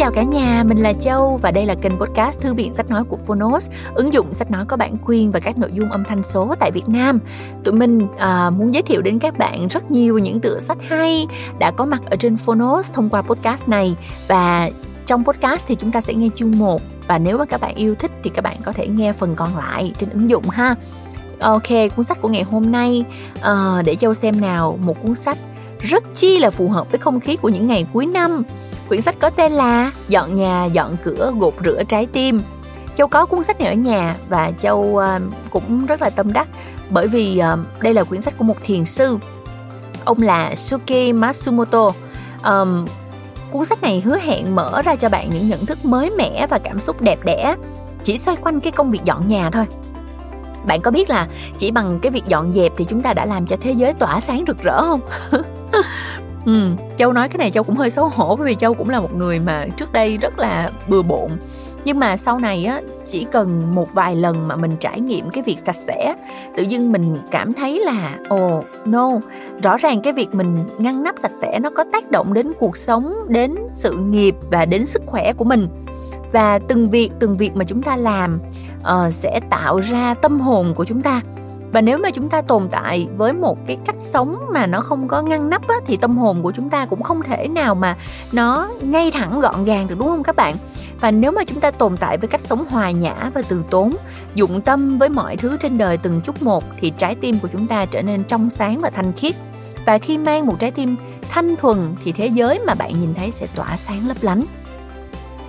chào 0.00 0.10
cả 0.10 0.22
nhà, 0.22 0.64
mình 0.66 0.78
là 0.78 0.92
Châu 0.92 1.38
và 1.42 1.50
đây 1.50 1.66
là 1.66 1.74
kênh 1.74 1.92
podcast 1.98 2.40
Thư 2.40 2.54
viện 2.54 2.74
Sách 2.74 2.90
Nói 2.90 3.04
của 3.04 3.16
Phonos, 3.26 3.70
ứng 3.94 4.12
dụng 4.12 4.34
sách 4.34 4.50
nói 4.50 4.64
có 4.68 4.76
bản 4.76 4.96
quyền 5.06 5.30
và 5.30 5.40
các 5.40 5.58
nội 5.58 5.70
dung 5.72 5.90
âm 5.90 6.04
thanh 6.04 6.22
số 6.22 6.54
tại 6.60 6.70
Việt 6.70 6.88
Nam. 6.88 7.18
Tụi 7.64 7.74
mình 7.74 8.06
à, 8.18 8.50
muốn 8.50 8.74
giới 8.74 8.82
thiệu 8.82 9.02
đến 9.02 9.18
các 9.18 9.38
bạn 9.38 9.68
rất 9.68 9.90
nhiều 9.90 10.18
những 10.18 10.40
tựa 10.40 10.60
sách 10.60 10.78
hay 10.88 11.26
đã 11.58 11.70
có 11.70 11.84
mặt 11.84 12.00
ở 12.10 12.16
trên 12.16 12.36
Phonos 12.36 12.92
thông 12.92 13.08
qua 13.08 13.22
podcast 13.22 13.68
này 13.68 13.96
và 14.28 14.70
trong 15.06 15.24
podcast 15.24 15.62
thì 15.66 15.74
chúng 15.74 15.92
ta 15.92 16.00
sẽ 16.00 16.14
nghe 16.14 16.28
chương 16.34 16.58
1 16.58 16.82
và 17.06 17.18
nếu 17.18 17.38
mà 17.38 17.44
các 17.44 17.60
bạn 17.60 17.74
yêu 17.74 17.94
thích 17.94 18.10
thì 18.22 18.30
các 18.34 18.42
bạn 18.42 18.56
có 18.64 18.72
thể 18.72 18.88
nghe 18.88 19.12
phần 19.12 19.34
còn 19.34 19.56
lại 19.56 19.92
trên 19.98 20.10
ứng 20.10 20.30
dụng 20.30 20.48
ha. 20.50 20.74
Ok, 21.40 21.68
cuốn 21.96 22.04
sách 22.04 22.20
của 22.20 22.28
ngày 22.28 22.42
hôm 22.42 22.72
nay 22.72 23.04
à, 23.40 23.82
để 23.84 23.96
Châu 23.96 24.14
xem 24.14 24.40
nào, 24.40 24.78
một 24.84 25.02
cuốn 25.02 25.14
sách 25.14 25.38
rất 25.80 26.04
chi 26.14 26.38
là 26.38 26.50
phù 26.50 26.68
hợp 26.68 26.90
với 26.90 26.98
không 26.98 27.20
khí 27.20 27.36
của 27.36 27.48
những 27.48 27.66
ngày 27.66 27.86
cuối 27.92 28.06
năm 28.06 28.42
Quyển 28.90 29.02
sách 29.02 29.16
có 29.20 29.30
tên 29.30 29.52
là 29.52 29.92
Dọn 30.08 30.36
nhà, 30.36 30.64
dọn 30.64 30.96
cửa, 31.04 31.32
gột 31.38 31.54
rửa 31.64 31.82
trái 31.88 32.06
tim. 32.06 32.40
Châu 32.94 33.08
có 33.08 33.26
cuốn 33.26 33.44
sách 33.44 33.60
này 33.60 33.68
ở 33.68 33.74
nhà 33.74 34.16
và 34.28 34.52
Châu 34.60 34.78
uh, 34.78 35.02
cũng 35.50 35.86
rất 35.86 36.02
là 36.02 36.10
tâm 36.10 36.32
đắc 36.32 36.48
bởi 36.90 37.08
vì 37.08 37.42
uh, 37.52 37.82
đây 37.82 37.94
là 37.94 38.04
quyển 38.04 38.20
sách 38.20 38.34
của 38.38 38.44
một 38.44 38.56
thiền 38.64 38.84
sư. 38.84 39.18
Ông 40.04 40.22
là 40.22 40.54
Suki 40.54 41.14
Matsumoto. 41.14 41.92
Um, 42.44 42.86
cuốn 43.50 43.64
sách 43.64 43.82
này 43.82 44.02
hứa 44.04 44.18
hẹn 44.18 44.54
mở 44.54 44.82
ra 44.82 44.96
cho 44.96 45.08
bạn 45.08 45.30
những 45.30 45.48
nhận 45.48 45.66
thức 45.66 45.84
mới 45.84 46.10
mẻ 46.10 46.46
và 46.46 46.58
cảm 46.58 46.80
xúc 46.80 47.02
đẹp 47.02 47.18
đẽ 47.24 47.56
chỉ 48.04 48.18
xoay 48.18 48.36
quanh 48.36 48.60
cái 48.60 48.72
công 48.72 48.90
việc 48.90 49.00
dọn 49.04 49.28
nhà 49.28 49.50
thôi 49.50 49.66
bạn 50.66 50.80
có 50.80 50.90
biết 50.90 51.10
là 51.10 51.28
chỉ 51.58 51.70
bằng 51.70 51.98
cái 52.02 52.12
việc 52.12 52.24
dọn 52.26 52.52
dẹp 52.52 52.72
thì 52.76 52.84
chúng 52.84 53.02
ta 53.02 53.12
đã 53.12 53.24
làm 53.24 53.46
cho 53.46 53.56
thế 53.60 53.72
giới 53.72 53.92
tỏa 53.92 54.20
sáng 54.20 54.44
rực 54.46 54.62
rỡ 54.62 54.82
không 54.82 55.00
Ừ, 56.46 56.70
Châu 56.96 57.12
nói 57.12 57.28
cái 57.28 57.38
này 57.38 57.50
Châu 57.50 57.64
cũng 57.64 57.76
hơi 57.76 57.90
xấu 57.90 58.08
hổ 58.08 58.36
bởi 58.36 58.46
vì 58.46 58.54
Châu 58.54 58.74
cũng 58.74 58.90
là 58.90 59.00
một 59.00 59.14
người 59.14 59.38
mà 59.38 59.66
trước 59.76 59.92
đây 59.92 60.16
rất 60.16 60.38
là 60.38 60.70
bừa 60.88 61.02
bộn. 61.02 61.30
Nhưng 61.84 61.98
mà 61.98 62.16
sau 62.16 62.38
này 62.38 62.64
á 62.64 62.80
chỉ 63.10 63.26
cần 63.32 63.74
một 63.74 63.94
vài 63.94 64.16
lần 64.16 64.48
mà 64.48 64.56
mình 64.56 64.76
trải 64.80 65.00
nghiệm 65.00 65.30
cái 65.30 65.42
việc 65.42 65.58
sạch 65.66 65.76
sẽ 65.76 66.14
tự 66.56 66.62
dưng 66.62 66.92
mình 66.92 67.18
cảm 67.30 67.52
thấy 67.52 67.80
là 67.84 68.18
ồ 68.28 68.58
oh, 68.58 68.64
no. 68.84 69.10
Rõ 69.62 69.76
ràng 69.76 70.02
cái 70.02 70.12
việc 70.12 70.34
mình 70.34 70.64
ngăn 70.78 71.02
nắp 71.02 71.14
sạch 71.18 71.32
sẽ 71.40 71.58
nó 71.58 71.70
có 71.70 71.84
tác 71.92 72.10
động 72.10 72.34
đến 72.34 72.52
cuộc 72.58 72.76
sống 72.76 73.14
đến 73.28 73.54
sự 73.72 73.96
nghiệp 73.96 74.34
và 74.50 74.64
đến 74.64 74.86
sức 74.86 75.02
khỏe 75.06 75.32
của 75.32 75.44
mình. 75.44 75.68
Và 76.32 76.58
từng 76.58 76.86
việc 76.86 77.10
từng 77.18 77.34
việc 77.34 77.56
mà 77.56 77.64
chúng 77.64 77.82
ta 77.82 77.96
làm 77.96 78.38
uh, 78.76 79.14
sẽ 79.14 79.40
tạo 79.50 79.78
ra 79.78 80.14
tâm 80.14 80.40
hồn 80.40 80.74
của 80.76 80.84
chúng 80.84 81.00
ta 81.00 81.20
và 81.72 81.80
nếu 81.80 81.98
mà 81.98 82.10
chúng 82.10 82.28
ta 82.28 82.42
tồn 82.42 82.68
tại 82.70 83.08
với 83.16 83.32
một 83.32 83.66
cái 83.66 83.78
cách 83.84 83.96
sống 84.00 84.38
mà 84.52 84.66
nó 84.66 84.80
không 84.80 85.08
có 85.08 85.22
ngăn 85.22 85.50
nắp 85.50 85.68
á, 85.68 85.76
thì 85.86 85.96
tâm 85.96 86.18
hồn 86.18 86.42
của 86.42 86.52
chúng 86.52 86.70
ta 86.70 86.86
cũng 86.86 87.02
không 87.02 87.22
thể 87.22 87.48
nào 87.48 87.74
mà 87.74 87.96
nó 88.32 88.68
ngay 88.82 89.10
thẳng 89.10 89.40
gọn 89.40 89.64
gàng 89.64 89.88
được 89.88 89.94
đúng 89.98 90.08
không 90.08 90.22
các 90.22 90.36
bạn? 90.36 90.54
Và 91.00 91.10
nếu 91.10 91.32
mà 91.32 91.44
chúng 91.44 91.60
ta 91.60 91.70
tồn 91.70 91.96
tại 91.96 92.18
với 92.18 92.28
cách 92.28 92.40
sống 92.40 92.64
hòa 92.70 92.90
nhã 92.90 93.30
và 93.34 93.42
từ 93.48 93.62
tốn 93.70 93.90
dụng 94.34 94.60
tâm 94.60 94.98
với 94.98 95.08
mọi 95.08 95.36
thứ 95.36 95.56
trên 95.60 95.78
đời 95.78 95.96
từng 95.96 96.20
chút 96.20 96.42
một 96.42 96.64
thì 96.80 96.92
trái 96.98 97.14
tim 97.14 97.38
của 97.38 97.48
chúng 97.52 97.66
ta 97.66 97.86
trở 97.86 98.02
nên 98.02 98.24
trong 98.24 98.50
sáng 98.50 98.80
và 98.80 98.90
thanh 98.90 99.12
khiết. 99.12 99.34
Và 99.86 99.98
khi 99.98 100.18
mang 100.18 100.46
một 100.46 100.54
trái 100.58 100.70
tim 100.70 100.96
thanh 101.30 101.56
thuần 101.56 101.94
thì 102.04 102.12
thế 102.12 102.26
giới 102.26 102.60
mà 102.66 102.74
bạn 102.74 103.00
nhìn 103.00 103.14
thấy 103.14 103.32
sẽ 103.32 103.46
tỏa 103.54 103.76
sáng 103.76 104.08
lấp 104.08 104.16
lánh. 104.20 104.44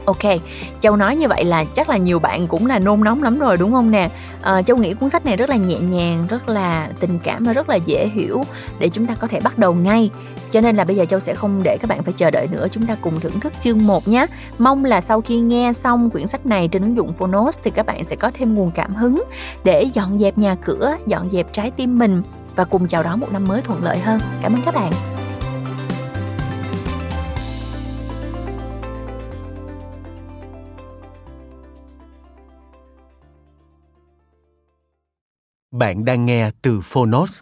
Ok, 0.05 0.41
Châu 0.79 0.95
nói 0.95 1.15
như 1.15 1.27
vậy 1.27 1.43
là 1.43 1.63
chắc 1.63 1.89
là 1.89 1.97
nhiều 1.97 2.19
bạn 2.19 2.47
cũng 2.47 2.65
là 2.65 2.79
nôn 2.79 3.03
nóng 3.03 3.23
lắm 3.23 3.39
rồi 3.39 3.57
đúng 3.57 3.71
không 3.71 3.91
nè? 3.91 4.09
À, 4.41 4.61
Châu 4.61 4.77
nghĩ 4.77 4.93
cuốn 4.93 5.09
sách 5.09 5.25
này 5.25 5.37
rất 5.37 5.49
là 5.49 5.55
nhẹ 5.55 5.79
nhàng, 5.79 6.25
rất 6.29 6.49
là 6.49 6.89
tình 6.99 7.19
cảm 7.23 7.43
và 7.43 7.53
rất 7.53 7.69
là 7.69 7.75
dễ 7.75 8.07
hiểu 8.07 8.43
để 8.79 8.89
chúng 8.89 9.05
ta 9.05 9.15
có 9.15 9.27
thể 9.27 9.39
bắt 9.39 9.57
đầu 9.57 9.73
ngay. 9.73 10.09
Cho 10.51 10.61
nên 10.61 10.75
là 10.75 10.83
bây 10.83 10.95
giờ 10.95 11.05
Châu 11.05 11.19
sẽ 11.19 11.33
không 11.33 11.61
để 11.63 11.77
các 11.81 11.89
bạn 11.89 12.03
phải 12.03 12.13
chờ 12.13 12.31
đợi 12.31 12.47
nữa 12.51 12.67
Chúng 12.71 12.85
ta 12.85 12.95
cùng 13.01 13.19
thưởng 13.19 13.39
thức 13.39 13.53
chương 13.61 13.87
1 13.87 14.07
nhé. 14.07 14.25
Mong 14.59 14.85
là 14.85 15.01
sau 15.01 15.21
khi 15.21 15.39
nghe 15.39 15.73
xong 15.73 16.09
quyển 16.09 16.27
sách 16.27 16.45
này 16.45 16.67
trên 16.67 16.81
ứng 16.81 16.95
dụng 16.95 17.13
Phonos 17.13 17.57
Thì 17.63 17.71
các 17.71 17.85
bạn 17.85 18.03
sẽ 18.03 18.15
có 18.15 18.31
thêm 18.33 18.55
nguồn 18.55 18.71
cảm 18.71 18.95
hứng 18.95 19.23
để 19.63 19.83
dọn 19.93 20.19
dẹp 20.19 20.37
nhà 20.37 20.55
cửa, 20.55 20.95
dọn 21.07 21.29
dẹp 21.29 21.53
trái 21.53 21.71
tim 21.71 21.99
mình 21.99 22.21
Và 22.55 22.63
cùng 22.63 22.87
chào 22.87 23.03
đón 23.03 23.19
một 23.19 23.31
năm 23.31 23.45
mới 23.47 23.61
thuận 23.61 23.83
lợi 23.83 23.97
hơn. 23.97 24.19
Cảm 24.41 24.53
ơn 24.53 24.61
các 24.65 24.75
bạn. 24.75 25.20
Bạn 35.71 36.05
đang 36.05 36.25
nghe 36.25 36.51
từ 36.61 36.81
Phonos. 36.83 37.41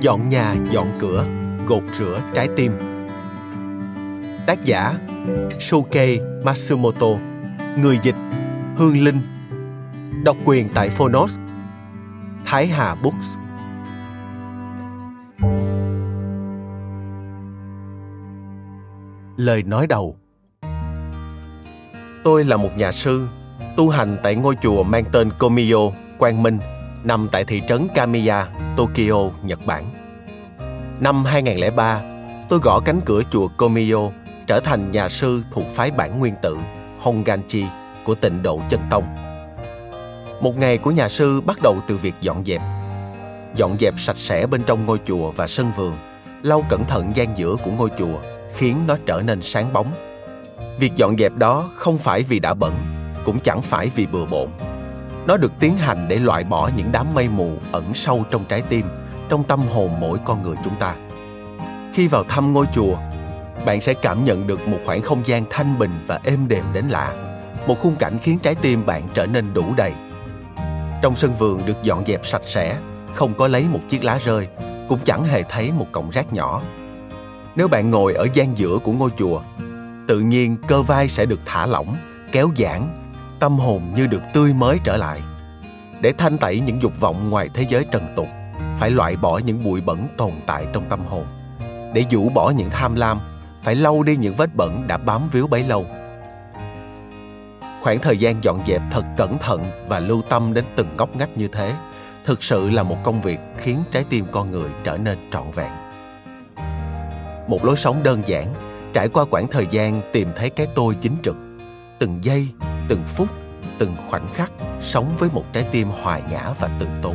Dọn 0.00 0.28
nhà, 0.28 0.56
dọn 0.70 0.86
cửa, 1.00 1.26
gột 1.66 1.82
rửa 1.92 2.20
trái 2.34 2.48
tim. 2.56 2.72
Tác 4.46 4.64
giả 4.64 4.94
Shuke 5.60 6.16
Matsumoto 6.44 7.06
Người 7.78 7.98
dịch 8.02 8.16
Hương 8.76 9.04
Linh 9.04 9.20
Độc 10.24 10.36
quyền 10.44 10.68
tại 10.74 10.90
Phonos 10.90 11.38
Thái 12.44 12.66
Hà 12.66 12.94
Books 12.94 13.38
lời 19.36 19.62
nói 19.62 19.86
đầu. 19.86 20.16
Tôi 22.24 22.44
là 22.44 22.56
một 22.56 22.70
nhà 22.76 22.92
sư, 22.92 23.26
tu 23.76 23.88
hành 23.88 24.16
tại 24.22 24.34
ngôi 24.34 24.56
chùa 24.62 24.82
mang 24.82 25.04
tên 25.12 25.30
komiyo 25.38 25.78
quang 26.18 26.42
minh, 26.42 26.58
nằm 27.04 27.28
tại 27.32 27.44
thị 27.44 27.62
trấn 27.68 27.88
kamiya, 27.94 28.46
tokyo, 28.76 29.30
nhật 29.42 29.66
bản. 29.66 29.84
Năm 31.00 31.24
2003 31.24 32.02
tôi 32.48 32.58
gõ 32.62 32.80
cánh 32.84 33.00
cửa 33.04 33.22
chùa 33.30 33.48
komiyo 33.56 34.10
trở 34.46 34.60
thành 34.60 34.90
nhà 34.90 35.08
sư 35.08 35.42
thuộc 35.50 35.64
phái 35.74 35.90
bản 35.90 36.18
nguyên 36.18 36.34
tự 36.42 36.56
honganchi 37.00 37.64
của 38.04 38.14
tịnh 38.14 38.42
độ 38.42 38.60
chân 38.68 38.80
tông. 38.90 39.04
Một 40.40 40.58
ngày 40.58 40.78
của 40.78 40.90
nhà 40.90 41.08
sư 41.08 41.40
bắt 41.40 41.56
đầu 41.62 41.76
từ 41.86 41.96
việc 41.96 42.14
dọn 42.20 42.44
dẹp. 42.44 42.62
Dọn 43.54 43.76
dẹp 43.80 43.94
sạch 43.96 44.16
sẽ 44.16 44.46
bên 44.46 44.62
trong 44.66 44.86
ngôi 44.86 45.00
chùa 45.06 45.30
và 45.30 45.46
sân 45.46 45.70
vườn, 45.76 45.94
lau 46.42 46.64
cẩn 46.68 46.84
thận 46.84 47.12
gian 47.14 47.38
giữa 47.38 47.56
của 47.64 47.70
ngôi 47.70 47.90
chùa 47.98 48.35
khiến 48.56 48.82
nó 48.86 48.96
trở 49.06 49.22
nên 49.22 49.42
sáng 49.42 49.72
bóng. 49.72 49.92
Việc 50.78 50.92
dọn 50.96 51.16
dẹp 51.18 51.32
đó 51.36 51.70
không 51.74 51.98
phải 51.98 52.22
vì 52.22 52.38
đã 52.38 52.54
bẩn, 52.54 52.72
cũng 53.24 53.40
chẳng 53.40 53.62
phải 53.62 53.90
vì 53.94 54.06
bừa 54.06 54.26
bộn. 54.26 54.48
Nó 55.26 55.36
được 55.36 55.52
tiến 55.60 55.76
hành 55.76 56.08
để 56.08 56.18
loại 56.18 56.44
bỏ 56.44 56.70
những 56.76 56.92
đám 56.92 57.14
mây 57.14 57.28
mù 57.28 57.52
ẩn 57.72 57.94
sâu 57.94 58.24
trong 58.30 58.44
trái 58.44 58.62
tim, 58.62 58.86
trong 59.28 59.44
tâm 59.44 59.60
hồn 59.60 59.90
mỗi 60.00 60.18
con 60.24 60.42
người 60.42 60.56
chúng 60.64 60.74
ta. 60.78 60.94
Khi 61.94 62.08
vào 62.08 62.24
thăm 62.24 62.52
ngôi 62.52 62.66
chùa, 62.74 62.96
bạn 63.64 63.80
sẽ 63.80 63.94
cảm 63.94 64.24
nhận 64.24 64.46
được 64.46 64.68
một 64.68 64.78
khoảng 64.84 65.02
không 65.02 65.22
gian 65.26 65.44
thanh 65.50 65.78
bình 65.78 65.90
và 66.06 66.20
êm 66.24 66.48
đềm 66.48 66.64
đến 66.72 66.84
lạ. 66.88 67.12
Một 67.66 67.78
khung 67.82 67.96
cảnh 67.96 68.18
khiến 68.22 68.38
trái 68.38 68.54
tim 68.54 68.86
bạn 68.86 69.02
trở 69.14 69.26
nên 69.26 69.54
đủ 69.54 69.64
đầy. 69.76 69.92
Trong 71.02 71.16
sân 71.16 71.34
vườn 71.34 71.66
được 71.66 71.82
dọn 71.82 72.04
dẹp 72.06 72.26
sạch 72.26 72.44
sẽ, 72.44 72.76
không 73.14 73.34
có 73.34 73.48
lấy 73.48 73.64
một 73.72 73.80
chiếc 73.88 74.04
lá 74.04 74.18
rơi, 74.24 74.48
cũng 74.88 74.98
chẳng 75.04 75.24
hề 75.24 75.42
thấy 75.42 75.72
một 75.72 75.86
cọng 75.92 76.10
rác 76.10 76.32
nhỏ 76.32 76.62
nếu 77.56 77.68
bạn 77.68 77.90
ngồi 77.90 78.14
ở 78.14 78.26
gian 78.34 78.58
giữa 78.58 78.78
của 78.78 78.92
ngôi 78.92 79.10
chùa, 79.18 79.40
tự 80.08 80.20
nhiên 80.20 80.56
cơ 80.68 80.82
vai 80.82 81.08
sẽ 81.08 81.26
được 81.26 81.40
thả 81.44 81.66
lỏng, 81.66 81.96
kéo 82.32 82.50
giãn, 82.58 82.82
tâm 83.38 83.58
hồn 83.58 83.82
như 83.94 84.06
được 84.06 84.22
tươi 84.34 84.54
mới 84.54 84.78
trở 84.84 84.96
lại. 84.96 85.20
Để 86.00 86.12
thanh 86.18 86.38
tẩy 86.38 86.60
những 86.60 86.82
dục 86.82 86.92
vọng 87.00 87.30
ngoài 87.30 87.48
thế 87.54 87.66
giới 87.68 87.84
trần 87.92 88.08
tục, 88.16 88.26
phải 88.78 88.90
loại 88.90 89.16
bỏ 89.16 89.38
những 89.38 89.64
bụi 89.64 89.80
bẩn 89.80 90.08
tồn 90.16 90.30
tại 90.46 90.66
trong 90.72 90.84
tâm 90.88 91.00
hồn. 91.06 91.24
Để 91.94 92.04
rũ 92.10 92.28
bỏ 92.28 92.50
những 92.50 92.70
tham 92.70 92.94
lam, 92.94 93.18
phải 93.62 93.74
lau 93.74 94.02
đi 94.02 94.16
những 94.16 94.34
vết 94.34 94.54
bẩn 94.54 94.84
đã 94.86 94.96
bám 94.96 95.28
víu 95.32 95.46
bấy 95.46 95.62
lâu. 95.62 95.86
Khoảng 97.82 97.98
thời 97.98 98.18
gian 98.18 98.44
dọn 98.44 98.60
dẹp 98.66 98.82
thật 98.90 99.04
cẩn 99.16 99.38
thận 99.38 99.64
và 99.88 99.98
lưu 99.98 100.22
tâm 100.28 100.54
đến 100.54 100.64
từng 100.74 100.88
ngóc 100.96 101.16
ngách 101.16 101.36
như 101.36 101.48
thế, 101.48 101.74
thực 102.24 102.42
sự 102.42 102.70
là 102.70 102.82
một 102.82 102.96
công 103.04 103.22
việc 103.22 103.38
khiến 103.58 103.82
trái 103.90 104.04
tim 104.08 104.24
con 104.32 104.50
người 104.50 104.70
trở 104.84 104.96
nên 104.96 105.18
trọn 105.30 105.44
vẹn 105.54 105.85
một 107.46 107.64
lối 107.64 107.76
sống 107.76 108.02
đơn 108.02 108.22
giản, 108.26 108.54
trải 108.92 109.08
qua 109.08 109.24
quãng 109.30 109.46
thời 109.48 109.66
gian 109.70 110.00
tìm 110.12 110.28
thấy 110.36 110.50
cái 110.50 110.66
tôi 110.74 110.94
chính 111.00 111.16
trực. 111.22 111.36
Từng 111.98 112.18
giây, 112.22 112.48
từng 112.88 113.02
phút, 113.06 113.28
từng 113.78 113.96
khoảnh 114.08 114.26
khắc 114.34 114.52
sống 114.80 115.10
với 115.18 115.28
một 115.32 115.44
trái 115.52 115.66
tim 115.70 115.88
hòa 116.02 116.20
nhã 116.30 116.52
và 116.60 116.70
tự 116.78 116.86
tốn. 117.02 117.14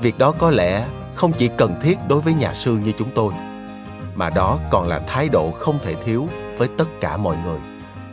Việc 0.00 0.18
đó 0.18 0.34
có 0.38 0.50
lẽ 0.50 0.86
không 1.14 1.32
chỉ 1.32 1.48
cần 1.56 1.74
thiết 1.82 1.98
đối 2.08 2.20
với 2.20 2.34
nhà 2.34 2.54
sư 2.54 2.78
như 2.84 2.92
chúng 2.98 3.08
tôi, 3.14 3.32
mà 4.14 4.30
đó 4.30 4.58
còn 4.70 4.88
là 4.88 4.98
thái 4.98 5.28
độ 5.28 5.50
không 5.50 5.78
thể 5.84 5.94
thiếu 5.94 6.28
với 6.56 6.68
tất 6.78 6.88
cả 7.00 7.16
mọi 7.16 7.36
người, 7.44 7.58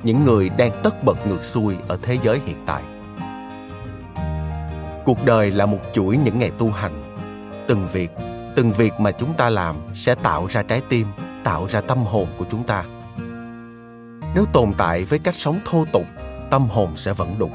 những 0.03 0.23
người 0.23 0.49
đang 0.49 0.71
tất 0.83 1.03
bật 1.03 1.27
ngược 1.27 1.45
xuôi 1.45 1.75
ở 1.87 1.97
thế 2.01 2.17
giới 2.23 2.39
hiện 2.45 2.57
tại. 2.65 2.81
Cuộc 5.05 5.25
đời 5.25 5.51
là 5.51 5.65
một 5.65 5.79
chuỗi 5.93 6.17
những 6.17 6.39
ngày 6.39 6.51
tu 6.57 6.71
hành, 6.71 7.03
từng 7.67 7.87
việc 7.93 8.11
từng 8.55 8.71
việc 8.71 8.93
mà 8.99 9.11
chúng 9.11 9.33
ta 9.33 9.49
làm 9.49 9.75
sẽ 9.93 10.15
tạo 10.15 10.47
ra 10.49 10.63
trái 10.63 10.81
tim, 10.89 11.07
tạo 11.43 11.67
ra 11.69 11.81
tâm 11.81 11.97
hồn 11.97 12.27
của 12.37 12.45
chúng 12.51 12.63
ta. 12.63 12.83
Nếu 14.35 14.45
tồn 14.53 14.71
tại 14.77 15.03
với 15.03 15.19
cách 15.19 15.35
sống 15.35 15.59
thô 15.65 15.85
tục, 15.91 16.05
tâm 16.49 16.67
hồn 16.69 16.89
sẽ 16.95 17.13
vẫn 17.13 17.35
đục. 17.39 17.51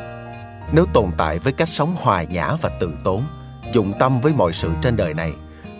Nếu 0.72 0.86
tồn 0.92 1.10
tại 1.16 1.38
với 1.38 1.52
cách 1.52 1.68
sống 1.68 1.96
hòa 2.00 2.22
nhã 2.22 2.52
và 2.62 2.70
từ 2.80 2.92
tốn, 3.04 3.22
dụng 3.72 3.92
tâm 3.98 4.20
với 4.20 4.32
mọi 4.32 4.52
sự 4.52 4.70
trên 4.82 4.96
đời 4.96 5.14
này, 5.14 5.32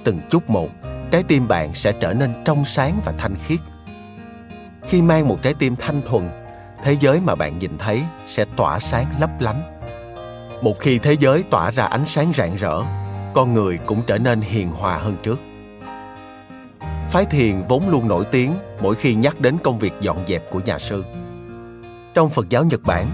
từng 0.05 0.20
chút 0.31 0.50
một, 0.50 0.69
trái 1.11 1.22
tim 1.22 1.49
bạn 1.49 1.75
sẽ 1.75 1.93
trở 1.93 2.12
nên 2.12 2.34
trong 2.44 2.64
sáng 2.64 3.00
và 3.05 3.12
thanh 3.19 3.34
khiết. 3.46 3.61
Khi 4.88 5.02
mang 5.02 5.28
một 5.28 5.38
trái 5.43 5.55
tim 5.55 5.76
thanh 5.76 6.02
thuần, 6.02 6.31
thế 6.82 6.96
giới 7.00 7.20
mà 7.20 7.34
bạn 7.34 7.58
nhìn 7.58 7.78
thấy 7.78 8.02
sẽ 8.26 8.44
tỏa 8.56 8.78
sáng 8.78 9.06
lấp 9.20 9.31
lánh. 9.40 9.62
Một 10.62 10.81
khi 10.81 10.99
thế 10.99 11.17
giới 11.20 11.43
tỏa 11.50 11.70
ra 11.70 11.84
ánh 11.84 12.05
sáng 12.05 12.32
rạng 12.34 12.55
rỡ 12.55 12.82
con 13.35 13.55
người 13.55 13.79
cũng 13.87 14.03
trở 14.06 14.19
nên 14.19 14.41
hiền 14.41 14.69
hòa 14.69 14.99
hơn 14.99 15.17
trước. 15.23 15.41
Phái 17.11 17.25
thiền 17.25 17.62
vốn 17.69 17.88
luôn 17.88 18.09
nổi 18.09 18.25
tiếng 18.31 18.55
mỗi 18.82 18.94
khi 18.94 19.15
nhắc 19.15 19.41
đến 19.41 19.56
công 19.65 19.79
việc 19.79 19.93
dọn 20.00 20.19
dẹp 20.29 20.50
của 20.50 20.61
nhà 20.61 20.79
sư. 20.79 21.05
Trong 22.15 22.31
phật 22.31 22.49
giáo 22.49 22.65
nhật 22.65 22.81
bản, 22.82 23.06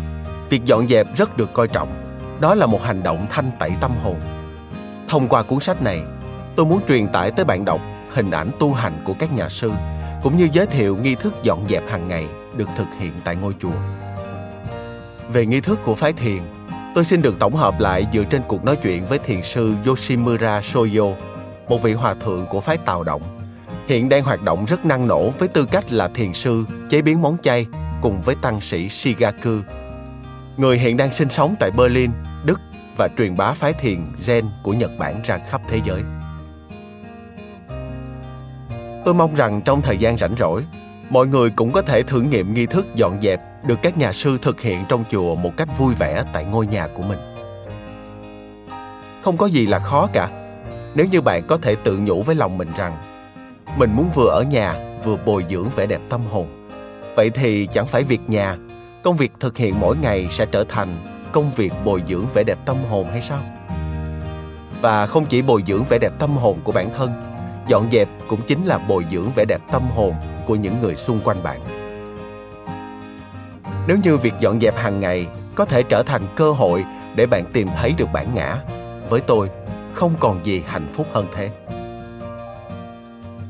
việc 0.48 0.64
dọn 0.64 0.88
dẹp 0.88 1.16
rất 1.16 1.36
được 1.36 1.52
coi 1.52 1.68
trọng. 1.68 1.88
Đó 2.40 2.54
là 2.54 2.66
một 2.66 2.82
hành 2.82 3.02
động 3.02 3.26
thanh 3.30 3.50
tẩy 3.58 3.70
tâm 3.80 3.92
hồn. 4.02 4.20
Thông 5.08 5.28
qua 5.28 5.42
cuốn 5.42 5.60
sách 5.60 5.82
này, 5.82 6.02
tôi 6.56 6.66
muốn 6.66 6.80
truyền 6.88 7.08
tải 7.08 7.30
tới 7.30 7.44
bạn 7.44 7.64
đọc 7.64 7.80
hình 8.12 8.30
ảnh 8.30 8.50
tu 8.58 8.72
hành 8.72 8.92
của 9.04 9.14
các 9.18 9.32
nhà 9.32 9.48
sư, 9.48 9.72
cũng 10.22 10.36
như 10.36 10.48
giới 10.52 10.66
thiệu 10.66 10.96
nghi 10.96 11.14
thức 11.14 11.34
dọn 11.42 11.66
dẹp 11.68 11.82
hàng 11.88 12.08
ngày 12.08 12.26
được 12.56 12.68
thực 12.76 12.86
hiện 12.98 13.12
tại 13.24 13.36
ngôi 13.36 13.54
chùa. 13.58 13.76
Về 15.32 15.46
nghi 15.46 15.60
thức 15.60 15.78
của 15.84 15.94
phái 15.94 16.12
thiền 16.12 16.38
tôi 16.96 17.04
xin 17.04 17.22
được 17.22 17.38
tổng 17.38 17.56
hợp 17.56 17.80
lại 17.80 18.06
dựa 18.12 18.24
trên 18.24 18.42
cuộc 18.48 18.64
nói 18.64 18.76
chuyện 18.82 19.06
với 19.06 19.18
thiền 19.18 19.42
sư 19.42 19.74
Yoshimura 19.86 20.62
Soyo, 20.62 21.04
một 21.68 21.82
vị 21.82 21.92
hòa 21.92 22.14
thượng 22.14 22.46
của 22.46 22.60
phái 22.60 22.76
Tào 22.76 23.04
Động. 23.04 23.22
Hiện 23.86 24.08
đang 24.08 24.22
hoạt 24.22 24.42
động 24.42 24.64
rất 24.64 24.86
năng 24.86 25.06
nổ 25.06 25.30
với 25.30 25.48
tư 25.48 25.66
cách 25.70 25.92
là 25.92 26.08
thiền 26.08 26.32
sư 26.32 26.64
chế 26.90 27.02
biến 27.02 27.22
món 27.22 27.36
chay 27.42 27.66
cùng 28.02 28.22
với 28.22 28.34
tăng 28.42 28.60
sĩ 28.60 28.88
Shigaku. 28.88 29.50
Người 30.56 30.78
hiện 30.78 30.96
đang 30.96 31.12
sinh 31.12 31.30
sống 31.30 31.54
tại 31.60 31.70
Berlin, 31.70 32.10
Đức 32.44 32.60
và 32.96 33.08
truyền 33.18 33.36
bá 33.36 33.52
phái 33.52 33.72
thiền 33.72 34.00
Zen 34.26 34.42
của 34.62 34.72
Nhật 34.72 34.90
Bản 34.98 35.22
ra 35.24 35.38
khắp 35.38 35.60
thế 35.68 35.80
giới. 35.84 36.02
Tôi 39.04 39.14
mong 39.14 39.34
rằng 39.34 39.62
trong 39.64 39.82
thời 39.82 39.98
gian 39.98 40.18
rảnh 40.18 40.34
rỗi, 40.38 40.64
mọi 41.10 41.26
người 41.26 41.50
cũng 41.50 41.72
có 41.72 41.82
thể 41.82 42.02
thử 42.02 42.20
nghiệm 42.20 42.54
nghi 42.54 42.66
thức 42.66 42.86
dọn 42.94 43.18
dẹp 43.22 43.40
được 43.64 43.78
các 43.82 43.98
nhà 43.98 44.12
sư 44.12 44.38
thực 44.42 44.60
hiện 44.60 44.84
trong 44.88 45.04
chùa 45.10 45.34
một 45.34 45.56
cách 45.56 45.68
vui 45.78 45.94
vẻ 45.94 46.24
tại 46.32 46.44
ngôi 46.44 46.66
nhà 46.66 46.88
của 46.94 47.02
mình. 47.02 47.18
Không 49.22 49.36
có 49.36 49.46
gì 49.46 49.66
là 49.66 49.78
khó 49.78 50.08
cả, 50.12 50.28
nếu 50.94 51.06
như 51.06 51.20
bạn 51.20 51.42
có 51.46 51.56
thể 51.56 51.76
tự 51.76 51.98
nhủ 51.98 52.22
với 52.22 52.34
lòng 52.34 52.58
mình 52.58 52.68
rằng 52.76 52.96
mình 53.76 53.90
muốn 53.96 54.08
vừa 54.14 54.28
ở 54.28 54.42
nhà 54.42 54.74
vừa 55.04 55.16
bồi 55.26 55.44
dưỡng 55.50 55.68
vẻ 55.76 55.86
đẹp 55.86 56.00
tâm 56.08 56.20
hồn. 56.30 56.46
Vậy 57.16 57.30
thì 57.30 57.68
chẳng 57.72 57.86
phải 57.86 58.02
việc 58.02 58.20
nhà, 58.26 58.56
công 59.02 59.16
việc 59.16 59.32
thực 59.40 59.56
hiện 59.56 59.80
mỗi 59.80 59.96
ngày 59.96 60.28
sẽ 60.30 60.46
trở 60.46 60.64
thành 60.68 60.88
công 61.32 61.50
việc 61.56 61.72
bồi 61.84 62.02
dưỡng 62.08 62.24
vẻ 62.34 62.42
đẹp 62.42 62.58
tâm 62.64 62.76
hồn 62.90 63.06
hay 63.10 63.20
sao? 63.20 63.40
Và 64.80 65.06
không 65.06 65.26
chỉ 65.26 65.42
bồi 65.42 65.62
dưỡng 65.66 65.84
vẻ 65.84 65.98
đẹp 65.98 66.12
tâm 66.18 66.36
hồn 66.36 66.58
của 66.64 66.72
bản 66.72 66.90
thân, 66.96 67.12
dọn 67.68 67.88
dẹp 67.92 68.08
cũng 68.28 68.40
chính 68.46 68.64
là 68.64 68.78
bồi 68.78 69.04
dưỡng 69.10 69.30
vẻ 69.36 69.44
đẹp 69.44 69.60
tâm 69.72 69.82
hồn 69.94 70.14
của 70.46 70.54
những 70.54 70.80
người 70.80 70.96
xung 70.96 71.20
quanh 71.24 71.42
bạn. 71.42 71.60
Nếu 73.88 73.96
như 74.04 74.16
việc 74.16 74.34
dọn 74.40 74.60
dẹp 74.60 74.76
hàng 74.76 75.00
ngày 75.00 75.26
có 75.54 75.64
thể 75.64 75.82
trở 75.82 76.02
thành 76.02 76.22
cơ 76.36 76.52
hội 76.52 76.84
để 77.16 77.26
bạn 77.26 77.44
tìm 77.52 77.68
thấy 77.76 77.94
được 77.98 78.08
bản 78.12 78.26
ngã, 78.34 78.56
với 79.08 79.20
tôi, 79.20 79.50
không 79.92 80.14
còn 80.20 80.46
gì 80.46 80.62
hạnh 80.66 80.86
phúc 80.92 81.06
hơn 81.12 81.26
thế. 81.34 81.50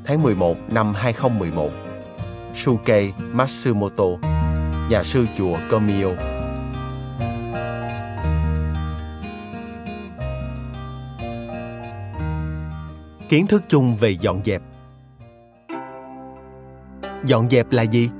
Tháng 0.05 0.23
11 0.23 0.57
năm 0.71 0.95
2011 0.95 1.71
Shuke 2.55 3.11
Matsumoto, 3.19 4.05
nhà 4.91 5.03
sư 5.03 5.27
chùa 5.39 5.57
Komio. 5.71 6.09
Kiến 13.29 13.47
thức 13.47 13.63
chung 13.69 13.97
về 13.97 14.11
dọn 14.11 14.41
dẹp. 14.45 14.63
Dọn 17.27 17.51
dẹp 17.51 17.67
là 17.71 17.83
gì? 17.83 18.11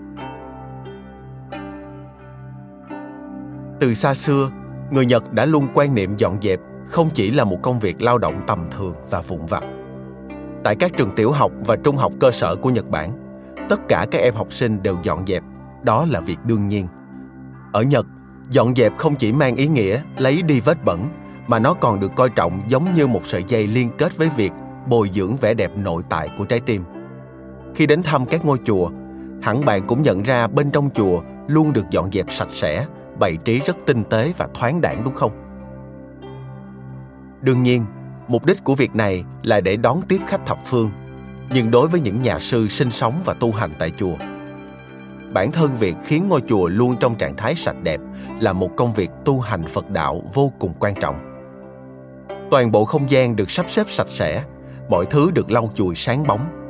Từ 3.81 3.95
xa 3.95 4.15
xưa, 4.15 4.51
người 4.91 5.07
Nhật 5.07 5.33
đã 5.33 5.45
luôn 5.45 5.69
quan 5.75 5.95
niệm 5.95 6.17
dọn 6.17 6.39
dẹp 6.43 6.61
không 6.87 7.09
chỉ 7.15 7.31
là 7.31 7.45
một 7.45 7.59
công 7.63 7.79
việc 7.79 8.03
lao 8.03 8.19
động 8.19 8.43
tầm 8.47 8.67
thường 8.71 8.95
và 9.11 9.21
vụn 9.21 9.47
vặt. 9.47 9.65
Tại 10.65 10.77
các 10.77 10.93
trường 10.97 11.11
tiểu 11.17 11.33
học 11.33 11.53
và 11.67 11.77
trung 11.77 11.97
học 11.97 12.13
cơ 12.21 12.31
sở 12.31 12.57
của 12.57 12.71
Nhật 12.71 12.89
Bản, 12.89 13.13
tất 13.69 13.81
cả 13.89 14.07
các 14.11 14.19
em 14.19 14.35
học 14.35 14.53
sinh 14.53 14.83
đều 14.83 14.97
dọn 15.03 15.27
dẹp, 15.27 15.43
đó 15.83 16.07
là 16.11 16.21
việc 16.21 16.39
đương 16.45 16.69
nhiên. 16.69 16.89
Ở 17.73 17.83
Nhật, 17.83 18.07
dọn 18.51 18.75
dẹp 18.75 18.93
không 18.97 19.15
chỉ 19.15 19.33
mang 19.33 19.57
ý 19.57 19.67
nghĩa 19.67 20.01
lấy 20.19 20.43
đi 20.43 20.61
vết 20.61 20.85
bẩn, 20.85 21.09
mà 21.47 21.59
nó 21.59 21.75
còn 21.75 22.01
được 22.01 22.13
coi 22.17 22.31
trọng 22.31 22.63
giống 22.69 22.95
như 22.95 23.07
một 23.07 23.27
sợi 23.27 23.45
dây 23.49 23.67
liên 23.67 23.89
kết 23.99 24.17
với 24.17 24.29
việc 24.37 24.53
bồi 24.89 25.11
dưỡng 25.15 25.37
vẻ 25.37 25.55
đẹp 25.55 25.71
nội 25.77 26.03
tại 26.09 26.31
của 26.39 26.45
trái 26.45 26.61
tim. 26.61 26.85
Khi 27.77 27.87
đến 27.87 28.03
thăm 28.03 28.27
các 28.27 28.45
ngôi 28.45 28.59
chùa, 28.65 28.91
hẳn 29.43 29.65
bạn 29.65 29.87
cũng 29.87 30.03
nhận 30.03 30.23
ra 30.23 30.47
bên 30.47 30.71
trong 30.71 30.91
chùa 30.91 31.23
luôn 31.49 31.73
được 31.73 31.91
dọn 31.91 32.11
dẹp 32.13 32.31
sạch 32.31 32.51
sẽ, 32.51 32.87
bày 33.19 33.37
trí 33.45 33.61
rất 33.61 33.77
tinh 33.87 34.05
tế 34.05 34.33
và 34.37 34.49
thoáng 34.55 34.81
đãng 34.81 35.05
đúng 35.05 35.15
không? 35.15 35.33
Đương 37.41 37.63
nhiên, 37.63 37.85
mục 38.29 38.47
đích 38.47 38.65
của 38.65 38.75
việc 38.75 38.95
này 38.95 39.25
là 39.43 39.61
để 39.61 39.77
đón 39.77 40.01
tiếp 40.09 40.19
khách 40.27 40.47
thập 40.47 40.59
phương. 40.65 40.91
Nhưng 41.53 41.71
đối 41.71 41.89
với 41.89 42.01
những 42.01 42.23
nhà 42.23 42.39
sư 42.39 42.69
sinh 42.69 42.91
sống 42.91 43.15
và 43.25 43.35
tu 43.35 43.53
hành 43.53 43.71
tại 43.79 43.93
chùa, 43.97 44.15
bản 45.33 45.53
thân 45.53 45.71
việc 45.79 45.97
khiến 46.05 46.29
ngôi 46.29 46.43
chùa 46.47 46.69
luôn 46.69 46.97
trong 47.01 47.15
trạng 47.15 47.37
thái 47.37 47.55
sạch 47.55 47.77
đẹp 47.83 48.01
là 48.41 48.53
một 48.53 48.71
công 48.77 48.93
việc 48.93 49.11
tu 49.25 49.41
hành 49.41 49.63
Phật 49.63 49.91
đạo 49.91 50.23
vô 50.35 50.53
cùng 50.59 50.73
quan 50.79 50.95
trọng. 51.01 51.47
Toàn 52.51 52.73
bộ 52.73 52.85
không 52.85 53.11
gian 53.11 53.37
được 53.37 53.51
sắp 53.51 53.71
xếp 53.71 53.89
sạch 53.89 54.09
sẽ, 54.09 54.45
mọi 54.89 55.07
thứ 55.07 55.31
được 55.31 55.51
lau 55.51 55.71
chùi 55.75 55.95
sáng 55.95 56.27
bóng. 56.27 56.66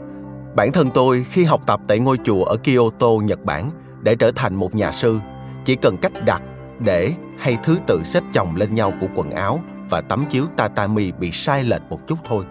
Bản 0.56 0.72
thân 0.72 0.90
tôi 0.94 1.24
khi 1.30 1.44
học 1.44 1.60
tập 1.66 1.80
tại 1.86 1.98
ngôi 1.98 2.18
chùa 2.24 2.44
ở 2.44 2.56
Kyoto, 2.56 3.08
Nhật 3.22 3.44
Bản 3.44 3.70
để 4.02 4.14
trở 4.14 4.32
thành 4.36 4.54
một 4.54 4.74
nhà 4.74 4.92
sư, 4.92 5.18
chỉ 5.64 5.76
cần 5.76 5.96
cách 5.96 6.12
đặt, 6.24 6.42
để 6.78 7.12
hay 7.38 7.58
thứ 7.64 7.78
tự 7.86 8.02
xếp 8.04 8.22
chồng 8.32 8.56
lên 8.56 8.74
nhau 8.74 8.92
của 9.00 9.06
quần 9.14 9.30
áo 9.30 9.60
và 9.90 10.00
tấm 10.00 10.24
chiếu 10.30 10.44
tatami 10.56 11.12
bị 11.12 11.30
sai 11.32 11.64
lệch 11.64 11.82
một 11.90 12.06
chút 12.06 12.18
thôi. 12.24 12.44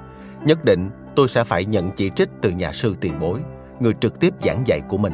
Nhất 0.46 0.66
định 0.66 0.90
tôi 1.16 1.28
sẽ 1.28 1.44
phải 1.44 1.66
nhận 1.66 1.92
chỉ 1.92 2.12
trích 2.16 2.30
từ 2.42 2.50
nhà 2.50 2.72
sư 2.72 2.96
tiền 3.02 3.20
bối, 3.20 3.40
người 3.80 3.94
trực 4.00 4.20
tiếp 4.20 4.34
giảng 4.44 4.68
dạy 4.68 4.82
của 4.88 4.98
mình. 4.98 5.14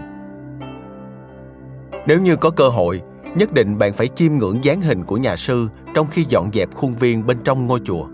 Nếu 2.08 2.22
như 2.22 2.36
có 2.36 2.50
cơ 2.50 2.70
hội, 2.70 3.02
nhất 3.36 3.54
định 3.54 3.78
bạn 3.78 3.94
phải 3.94 4.08
chiêm 4.08 4.34
ngưỡng 4.34 4.64
dáng 4.64 4.82
hình 4.82 5.04
của 5.04 5.18
nhà 5.18 5.36
sư 5.36 5.68
trong 5.94 6.08
khi 6.08 6.26
dọn 6.30 6.50
dẹp 6.54 6.74
khuôn 6.74 6.94
viên 6.94 7.28
bên 7.28 7.38
trong 7.44 7.68
ngôi 7.68 7.80
chùa. 7.84 8.08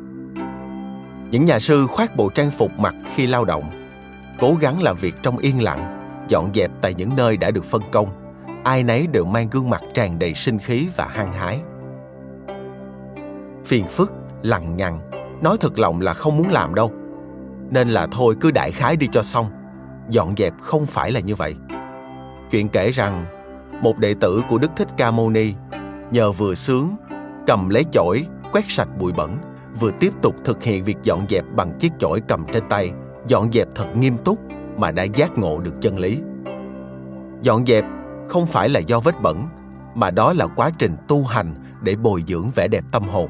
Những 1.32 1.46
nhà 1.46 1.60
sư 1.60 1.88
khoác 1.88 2.16
bộ 2.16 2.30
trang 2.30 2.52
phục 2.52 2.72
mặc 2.80 2.96
khi 3.16 3.28
lao 3.28 3.46
động, 3.46 3.87
cố 4.40 4.56
gắng 4.60 4.82
làm 4.82 4.96
việc 4.96 5.16
trong 5.24 5.38
yên 5.38 5.64
lặng, 5.64 5.98
dọn 6.28 6.52
dẹp 6.54 6.72
tại 6.82 6.94
những 6.94 7.10
nơi 7.16 7.38
đã 7.38 7.52
được 7.52 7.66
phân 7.66 7.82
công. 7.92 8.10
Ai 8.64 8.84
nấy 8.84 9.08
đều 9.08 9.26
mang 9.26 9.48
gương 9.52 9.70
mặt 9.70 9.82
tràn 9.94 10.20
đầy 10.20 10.34
sinh 10.34 10.60
khí 10.60 10.88
và 10.96 11.06
hăng 11.06 11.34
hái. 11.34 11.60
Phiền 13.66 13.88
phức, 13.88 14.14
lằng 14.42 14.76
nhằng, 14.76 15.00
nói 15.42 15.58
thật 15.60 15.80
lòng 15.80 16.02
là 16.02 16.14
không 16.14 16.38
muốn 16.38 16.50
làm 16.50 16.76
đâu. 16.76 16.92
Nên 17.70 17.90
là 17.90 18.08
thôi 18.12 18.36
cứ 18.42 18.52
đại 18.52 18.72
khái 18.72 18.96
đi 18.96 19.08
cho 19.12 19.22
xong. 19.22 19.52
Dọn 20.10 20.34
dẹp 20.38 20.54
không 20.62 20.86
phải 20.86 21.12
là 21.12 21.20
như 21.20 21.36
vậy. 21.36 21.56
Chuyện 22.52 22.70
kể 22.70 22.92
rằng, 22.92 23.26
một 23.82 23.98
đệ 23.98 24.14
tử 24.20 24.42
của 24.50 24.58
Đức 24.58 24.72
Thích 24.76 24.88
Ca 24.98 25.12
Mâu 25.12 25.30
Ni 25.30 25.54
nhờ 26.12 26.32
vừa 26.32 26.56
sướng, 26.56 26.96
cầm 27.48 27.70
lấy 27.70 27.86
chổi, 27.92 28.26
quét 28.52 28.66
sạch 28.68 28.90
bụi 29.00 29.12
bẩn, 29.12 29.38
vừa 29.80 29.92
tiếp 30.00 30.14
tục 30.22 30.36
thực 30.44 30.64
hiện 30.64 30.84
việc 30.84 30.98
dọn 31.04 31.26
dẹp 31.30 31.46
bằng 31.56 31.74
chiếc 31.80 31.92
chổi 32.00 32.22
cầm 32.28 32.46
trên 32.54 32.64
tay, 32.70 32.92
dọn 33.28 33.52
dẹp 33.52 33.68
thật 33.76 33.88
nghiêm 33.98 34.18
túc 34.26 34.40
mà 34.78 34.92
đã 34.92 35.04
giác 35.04 35.38
ngộ 35.38 35.60
được 35.60 35.76
chân 35.82 35.98
lý. 36.00 36.22
Dọn 37.42 37.66
dẹp 37.66 37.86
không 38.28 38.46
phải 38.46 38.70
là 38.70 38.80
do 38.80 39.00
vết 39.00 39.22
bẩn, 39.22 39.48
mà 39.96 40.12
đó 40.12 40.34
là 40.34 40.48
quá 40.48 40.72
trình 40.80 40.96
tu 41.08 41.24
hành 41.24 41.54
để 41.82 41.96
bồi 41.96 42.24
dưỡng 42.28 42.50
vẻ 42.56 42.68
đẹp 42.68 42.84
tâm 42.92 43.04
hồn. 43.04 43.30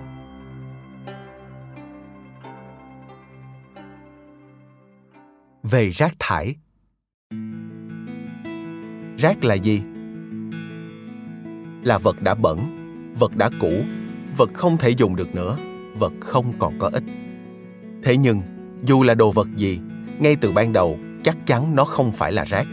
Về 5.64 5.90
rác 5.90 6.14
thải 6.20 6.56
Rác 9.18 9.46
là 9.46 9.54
gì? 9.54 9.82
Là 11.84 11.98
vật 11.98 12.22
đã 12.22 12.36
bẩn, 12.36 12.60
vật 13.20 13.36
đã 13.36 13.50
cũ, 13.60 13.72
vật 14.38 14.54
không 14.54 14.78
thể 14.78 14.90
dùng 14.90 15.16
được 15.16 15.36
nữa, 15.36 15.58
vật 16.00 16.14
không 16.22 16.54
còn 16.60 16.80
có 16.80 16.90
ích. 16.94 17.04
Thế 18.04 18.18
nhưng, 18.18 18.42
dù 18.84 19.04
là 19.04 19.16
đồ 19.16 19.32
vật 19.32 19.48
gì, 19.56 19.80
ngay 20.22 20.36
từ 20.36 20.52
ban 20.52 20.74
đầu 20.74 21.00
chắc 21.24 21.38
chắn 21.46 21.76
nó 21.76 21.86
không 21.86 22.12
phải 22.12 22.32
là 22.32 22.44
rác. 22.44 22.68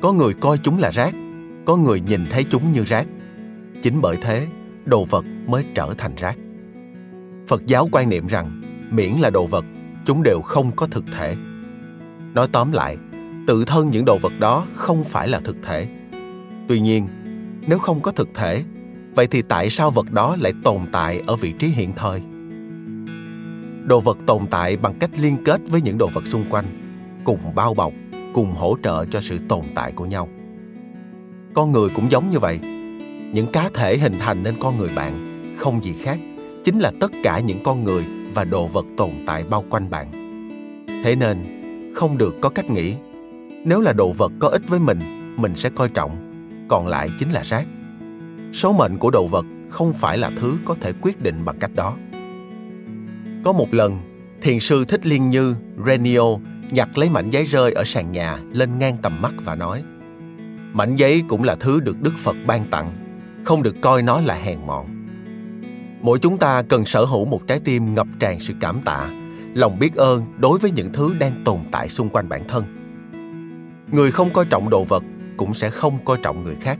Có 0.00 0.12
người 0.12 0.34
coi 0.34 0.58
chúng 0.58 0.78
là 0.78 0.90
rác, 0.90 1.14
có 1.66 1.76
người 1.76 2.00
nhìn 2.00 2.26
thấy 2.30 2.44
chúng 2.44 2.72
như 2.72 2.84
rác. 2.84 3.06
Chính 3.82 4.00
bởi 4.00 4.16
thế, 4.16 4.46
đồ 4.84 5.04
vật 5.04 5.24
mới 5.46 5.64
trở 5.74 5.94
thành 5.98 6.14
rác. 6.16 6.38
Phật 7.48 7.66
giáo 7.66 7.88
quan 7.92 8.08
niệm 8.08 8.26
rằng 8.26 8.62
miễn 8.90 9.12
là 9.12 9.30
đồ 9.30 9.46
vật, 9.46 9.64
chúng 10.04 10.22
đều 10.22 10.40
không 10.40 10.70
có 10.76 10.86
thực 10.86 11.04
thể. 11.12 11.36
Nói 12.34 12.48
tóm 12.52 12.72
lại, 12.72 12.96
tự 13.46 13.64
thân 13.64 13.90
những 13.90 14.04
đồ 14.04 14.18
vật 14.18 14.32
đó 14.40 14.66
không 14.74 15.04
phải 15.04 15.28
là 15.28 15.40
thực 15.44 15.56
thể. 15.62 15.86
Tuy 16.68 16.80
nhiên, 16.80 17.08
nếu 17.66 17.78
không 17.78 18.00
có 18.00 18.12
thực 18.12 18.28
thể, 18.34 18.62
vậy 19.14 19.26
thì 19.26 19.42
tại 19.42 19.70
sao 19.70 19.90
vật 19.90 20.12
đó 20.12 20.36
lại 20.40 20.52
tồn 20.64 20.80
tại 20.92 21.22
ở 21.26 21.36
vị 21.36 21.52
trí 21.58 21.68
hiện 21.68 21.92
thời? 21.96 22.22
Đồ 23.84 24.00
vật 24.00 24.18
tồn 24.26 24.46
tại 24.50 24.76
bằng 24.76 24.94
cách 24.98 25.10
liên 25.18 25.36
kết 25.44 25.60
với 25.68 25.80
những 25.80 25.98
đồ 25.98 26.08
vật 26.14 26.26
xung 26.26 26.44
quanh, 26.50 26.64
cùng 27.24 27.38
bao 27.54 27.74
bọc, 27.74 27.92
cùng 28.34 28.54
hỗ 28.54 28.76
trợ 28.82 29.04
cho 29.04 29.20
sự 29.20 29.38
tồn 29.48 29.64
tại 29.74 29.92
của 29.92 30.04
nhau. 30.04 30.28
Con 31.54 31.72
người 31.72 31.88
cũng 31.94 32.10
giống 32.10 32.30
như 32.30 32.38
vậy. 32.38 32.58
Những 33.32 33.46
cá 33.52 33.70
thể 33.74 33.98
hình 33.98 34.14
thành 34.20 34.42
nên 34.42 34.54
con 34.60 34.78
người 34.78 34.90
bạn 34.96 35.28
không 35.58 35.84
gì 35.84 35.92
khác, 36.02 36.18
chính 36.64 36.78
là 36.78 36.92
tất 37.00 37.12
cả 37.22 37.40
những 37.40 37.58
con 37.64 37.84
người 37.84 38.04
và 38.34 38.44
đồ 38.44 38.66
vật 38.66 38.86
tồn 38.96 39.10
tại 39.26 39.44
bao 39.44 39.64
quanh 39.70 39.90
bạn. 39.90 40.12
Thế 41.04 41.14
nên, 41.14 41.38
không 41.94 42.18
được 42.18 42.34
có 42.40 42.48
cách 42.48 42.70
nghĩ. 42.70 42.94
Nếu 43.64 43.80
là 43.80 43.92
đồ 43.92 44.12
vật 44.12 44.32
có 44.38 44.48
ích 44.48 44.62
với 44.68 44.80
mình 44.80 44.98
mình 45.36 45.54
sẽ 45.54 45.70
coi 45.70 45.88
trọng, 45.88 46.16
còn 46.68 46.86
lại 46.86 47.10
chính 47.18 47.30
là 47.30 47.42
rác. 47.42 47.66
Số 48.52 48.72
mệnh 48.72 48.98
của 48.98 49.10
đồ 49.10 49.26
vật 49.26 49.44
không 49.68 49.92
phải 49.92 50.18
là 50.18 50.30
thứ 50.40 50.58
có 50.64 50.74
thể 50.80 50.92
quyết 51.02 51.22
định 51.22 51.44
bằng 51.44 51.58
cách 51.58 51.70
đó 51.74 51.96
có 53.44 53.52
một 53.52 53.74
lần, 53.74 53.98
thiền 54.42 54.60
sư 54.60 54.84
thích 54.84 55.06
liên 55.06 55.30
như, 55.30 55.54
renio, 55.86 56.38
nhặt 56.70 56.98
lấy 56.98 57.08
mảnh 57.10 57.30
giấy 57.30 57.44
rơi 57.44 57.72
ở 57.72 57.84
sàn 57.84 58.12
nhà 58.12 58.38
lên 58.52 58.78
ngang 58.78 58.96
tầm 59.02 59.22
mắt 59.22 59.32
và 59.44 59.54
nói, 59.54 59.82
mảnh 60.72 60.96
giấy 60.96 61.22
cũng 61.28 61.42
là 61.42 61.54
thứ 61.54 61.80
được 61.80 62.02
đức 62.02 62.14
phật 62.18 62.36
ban 62.46 62.64
tặng, 62.64 62.92
không 63.44 63.62
được 63.62 63.76
coi 63.80 64.02
nó 64.02 64.20
là 64.20 64.34
hèn 64.34 64.58
mọn. 64.66 64.86
Mỗi 66.00 66.18
chúng 66.18 66.38
ta 66.38 66.62
cần 66.62 66.84
sở 66.84 67.04
hữu 67.04 67.24
một 67.24 67.46
trái 67.46 67.60
tim 67.64 67.94
ngập 67.94 68.06
tràn 68.18 68.40
sự 68.40 68.54
cảm 68.60 68.80
tạ, 68.84 69.10
lòng 69.54 69.78
biết 69.78 69.94
ơn 69.94 70.24
đối 70.38 70.58
với 70.58 70.70
những 70.70 70.92
thứ 70.92 71.14
đang 71.18 71.44
tồn 71.44 71.58
tại 71.70 71.88
xung 71.88 72.08
quanh 72.08 72.28
bản 72.28 72.48
thân. 72.48 72.64
Người 73.92 74.10
không 74.10 74.30
coi 74.32 74.44
trọng 74.44 74.70
đồ 74.70 74.84
vật 74.84 75.02
cũng 75.36 75.54
sẽ 75.54 75.70
không 75.70 75.98
coi 76.04 76.18
trọng 76.22 76.44
người 76.44 76.56
khác. 76.60 76.78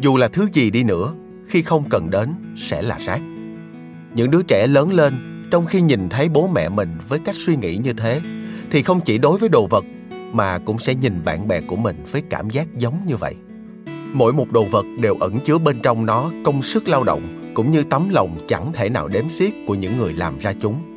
Dù 0.00 0.16
là 0.16 0.28
thứ 0.28 0.48
gì 0.52 0.70
đi 0.70 0.82
nữa, 0.82 1.14
khi 1.46 1.62
không 1.62 1.88
cần 1.88 2.10
đến 2.10 2.34
sẽ 2.56 2.82
là 2.82 2.98
rác. 2.98 3.20
Những 4.14 4.30
đứa 4.30 4.42
trẻ 4.42 4.66
lớn 4.66 4.92
lên 4.92 5.29
trong 5.50 5.66
khi 5.66 5.80
nhìn 5.80 6.08
thấy 6.08 6.28
bố 6.28 6.48
mẹ 6.48 6.68
mình 6.68 6.98
với 7.08 7.18
cách 7.24 7.36
suy 7.36 7.56
nghĩ 7.56 7.76
như 7.76 7.92
thế, 7.92 8.20
thì 8.70 8.82
không 8.82 9.00
chỉ 9.00 9.18
đối 9.18 9.38
với 9.38 9.48
đồ 9.48 9.66
vật, 9.66 9.84
mà 10.32 10.58
cũng 10.58 10.78
sẽ 10.78 10.94
nhìn 10.94 11.24
bạn 11.24 11.48
bè 11.48 11.60
của 11.60 11.76
mình 11.76 12.04
với 12.10 12.22
cảm 12.30 12.50
giác 12.50 12.66
giống 12.78 13.00
như 13.06 13.16
vậy. 13.16 13.34
Mỗi 14.12 14.32
một 14.32 14.52
đồ 14.52 14.64
vật 14.64 14.86
đều 15.00 15.14
ẩn 15.14 15.40
chứa 15.40 15.58
bên 15.58 15.80
trong 15.82 16.06
nó 16.06 16.30
công 16.44 16.62
sức 16.62 16.88
lao 16.88 17.04
động 17.04 17.52
cũng 17.54 17.70
như 17.70 17.82
tấm 17.82 18.08
lòng 18.08 18.38
chẳng 18.48 18.72
thể 18.72 18.88
nào 18.88 19.08
đếm 19.08 19.28
xiết 19.28 19.52
của 19.66 19.74
những 19.74 19.98
người 19.98 20.12
làm 20.12 20.38
ra 20.38 20.52
chúng. 20.60 20.96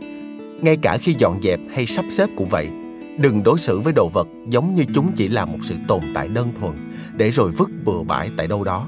Ngay 0.62 0.78
cả 0.78 0.98
khi 0.98 1.16
dọn 1.18 1.42
dẹp 1.44 1.60
hay 1.74 1.86
sắp 1.86 2.06
xếp 2.10 2.30
cũng 2.38 2.50
vậy, 2.50 2.70
đừng 3.18 3.44
đối 3.44 3.60
xử 3.60 3.80
với 3.80 3.94
đồ 3.94 4.10
vật 4.10 4.28
giống 4.50 4.76
như 4.76 4.84
chúng 4.94 5.12
chỉ 5.16 5.28
là 5.28 5.46
một 5.46 5.58
sự 5.62 5.76
tồn 5.88 6.02
tại 6.14 6.28
đơn 6.28 6.54
thuần 6.60 6.92
để 7.14 7.32
rồi 7.32 7.52
vứt 7.52 7.70
bừa 7.86 8.04
bãi 8.08 8.30
tại 8.38 8.48
đâu 8.48 8.64
đó. 8.64 8.88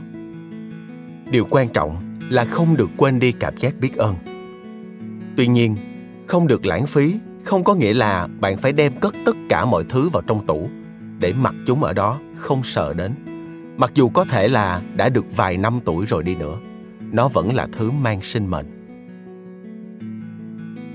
Điều 1.32 1.46
quan 1.50 1.68
trọng 1.70 2.18
là 2.30 2.46
không 2.46 2.78
được 2.78 2.90
quên 2.98 3.20
đi 3.20 3.32
cảm 3.32 3.58
giác 3.58 3.76
biết 3.80 3.98
ơn 3.98 4.16
tuy 5.38 5.48
nhiên, 5.48 5.76
không 6.28 6.48
được 6.48 6.66
lãng 6.66 6.86
phí, 6.86 7.16
không 7.44 7.64
có 7.64 7.74
nghĩa 7.74 7.94
là 7.94 8.28
bạn 8.40 8.58
phải 8.58 8.72
đem 8.72 8.94
cất 9.00 9.16
tất 9.26 9.36
cả 9.50 9.66
mọi 9.66 9.84
thứ 9.90 10.10
vào 10.10 10.24
trong 10.28 10.46
tủ, 10.46 10.70
để 11.20 11.34
mặc 11.34 11.56
chúng 11.68 11.84
ở 11.84 11.94
đó 11.94 12.20
không 12.36 12.64
sợ 12.64 12.94
đến. 12.94 13.12
Mặc 13.78 13.92
dù 13.96 14.10
có 14.10 14.26
thể 14.26 14.48
là 14.48 14.82
đã 14.96 15.10
được 15.10 15.26
vài 15.36 15.58
năm 15.58 15.80
tuổi 15.86 16.06
rồi 16.06 16.24
đi 16.24 16.36
nữa, 16.36 16.58
nó 17.12 17.28
vẫn 17.28 17.56
là 17.56 17.68
thứ 17.72 17.92
mang 17.92 18.22
sinh 18.22 18.48
mệnh. 18.48 18.66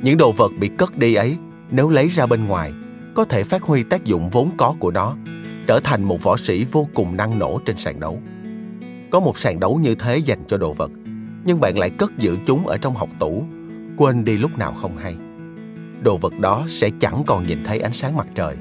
Những 0.03 0.19
đồ 0.19 0.33
vật 0.33 0.53
bị 0.61 0.69
cất 0.69 0.99
đi 0.99 1.15
ấy, 1.15 1.37
nếu 1.71 1.89
lấy 1.89 2.09
ra 2.09 2.27
bên 2.27 2.45
ngoài, 2.47 2.73
có 3.15 3.25
thể 3.25 3.45
phát 3.45 3.63
huy 3.63 3.83
tác 3.83 4.05
dụng 4.05 4.31
vốn 4.31 4.51
có 4.57 4.75
của 4.79 4.91
nó, 4.91 5.17
trở 5.67 5.81
thành 5.81 6.03
một 6.03 6.23
võ 6.23 6.37
sĩ 6.37 6.65
vô 6.73 6.89
cùng 6.95 7.17
năng 7.17 7.39
nổ 7.39 7.61
trên 7.65 7.77
sàn 7.77 8.01
đấu. 8.01 8.21
Có 9.11 9.21
một 9.21 9.39
sàn 9.39 9.61
đấu 9.61 9.81
như 9.83 9.95
thế 9.95 10.17
dành 10.17 10.45
cho 10.49 10.57
đồ 10.57 10.73
vật, 10.73 10.91
nhưng 11.45 11.61
bạn 11.61 11.79
lại 11.79 11.91
cất 11.91 12.19
giữ 12.19 12.37
chúng 12.47 12.67
ở 12.67 12.77
trong 12.77 12.95
học 12.95 13.09
tủ 13.19 13.45
quên 14.01 14.25
đi 14.25 14.39
lúc 14.39 14.59
nào 14.59 14.73
không 14.73 14.97
hay. 14.97 15.17
Đồ 16.03 16.17
vật 16.17 16.39
đó 16.39 16.65
sẽ 16.69 16.91
chẳng 17.01 17.23
còn 17.27 17.47
nhìn 17.47 17.65
thấy 17.65 17.81
ánh 17.81 17.93
sáng 17.93 18.17
mặt 18.17 18.27
trời. 18.35 18.57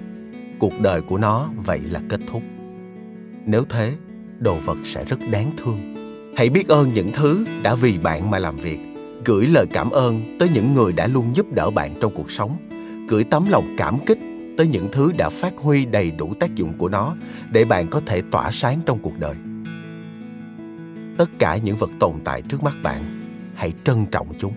Cuộc 0.60 0.74
đời 0.81 1.01
của 1.01 1.17
nó 1.17 1.50
vậy 1.65 1.79
là 1.79 2.01
kết 2.10 2.19
thúc. 2.27 2.43
Nếu 3.46 3.63
thế, 3.69 3.93
đồ 4.39 4.55
vật 4.65 4.77
sẽ 4.84 5.05
rất 5.05 5.19
đáng 5.31 5.51
thương. 5.58 5.96
Hãy 6.38 6.50
biết 6.50 6.67
ơn 6.67 6.89
những 6.93 7.12
thứ 7.12 7.46
đã 7.63 7.75
vì 7.75 7.98
bạn 7.98 8.31
mà 8.31 8.39
làm 8.39 8.58
việc. 8.58 8.79
Gửi 9.25 9.46
lời 9.46 9.65
cảm 9.74 9.89
ơn 9.89 10.38
tới 10.39 10.50
những 10.53 10.74
người 10.74 10.93
đã 10.93 11.08
luôn 11.08 11.36
giúp 11.36 11.46
đỡ 11.53 11.69
bạn 11.69 11.93
trong 12.01 12.13
cuộc 12.15 12.31
sống. 12.31 12.58
Gửi 13.10 13.24
tấm 13.24 13.46
lòng 13.50 13.75
cảm 13.77 13.98
kích 14.05 14.19
tới 14.58 14.67
những 14.67 14.88
thứ 14.91 15.12
đã 15.17 15.29
phát 15.29 15.53
huy 15.58 15.86
đầy 15.86 16.12
đủ 16.12 16.34
tác 16.39 16.55
dụng 16.55 16.74
của 16.77 16.89
nó 16.89 17.15
để 17.51 17.65
bạn 17.65 17.88
có 17.88 18.01
thể 18.05 18.22
tỏa 18.31 18.51
sáng 18.51 18.79
trong 18.86 19.00
cuộc 19.00 19.19
đời. 19.19 19.36
Tất 21.17 21.29
cả 21.39 21.58
những 21.58 21.75
vật 21.75 21.89
tồn 22.00 22.13
tại 22.24 22.41
trước 22.41 22.63
mắt 22.63 22.75
bạn, 22.84 23.29
hãy 23.55 23.74
trân 23.84 24.05
trọng 24.05 24.27
chúng. 24.39 24.53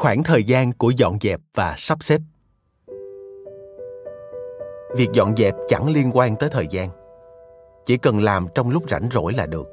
Khoảng 0.00 0.22
thời 0.22 0.44
gian 0.44 0.72
của 0.72 0.90
dọn 0.90 1.18
dẹp 1.20 1.40
và 1.54 1.74
sắp 1.76 1.98
xếp. 2.00 2.20
Việc 4.96 5.08
dọn 5.12 5.36
dẹp 5.36 5.54
chẳng 5.68 5.92
liên 5.94 6.10
quan 6.14 6.36
tới 6.36 6.48
thời 6.52 6.66
gian. 6.70 6.90
Chỉ 7.84 7.96
cần 7.96 8.20
làm 8.20 8.46
trong 8.54 8.70
lúc 8.70 8.90
rảnh 8.90 9.08
rỗi 9.12 9.32
là 9.32 9.46
được. 9.46 9.68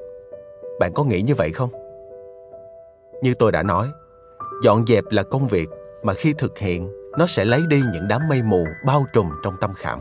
Bạn 0.79 0.91
có 0.93 1.03
nghĩ 1.03 1.21
như 1.21 1.35
vậy 1.35 1.51
không? 1.53 1.69
Như 3.21 3.33
tôi 3.33 3.51
đã 3.51 3.63
nói, 3.63 3.87
dọn 4.63 4.85
dẹp 4.87 5.03
là 5.09 5.23
công 5.23 5.47
việc 5.47 5.69
mà 6.03 6.13
khi 6.13 6.33
thực 6.37 6.57
hiện, 6.57 6.91
nó 7.17 7.27
sẽ 7.27 7.45
lấy 7.45 7.61
đi 7.69 7.81
những 7.93 8.07
đám 8.07 8.21
mây 8.29 8.41
mù 8.41 8.65
bao 8.85 9.05
trùm 9.13 9.29
trong 9.43 9.55
tâm 9.61 9.73
khảm. 9.73 9.99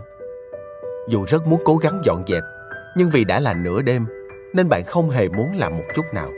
Dù 1.08 1.24
rất 1.26 1.46
muốn 1.46 1.60
cố 1.64 1.76
gắng 1.76 2.00
dọn 2.04 2.24
dẹp, 2.26 2.42
nhưng 2.96 3.08
vì 3.10 3.24
đã 3.24 3.40
là 3.40 3.54
nửa 3.54 3.82
đêm, 3.82 4.06
nên 4.54 4.68
bạn 4.68 4.84
không 4.84 5.10
hề 5.10 5.28
muốn 5.28 5.56
làm 5.56 5.76
một 5.76 5.84
chút 5.94 6.04
nào. 6.14 6.30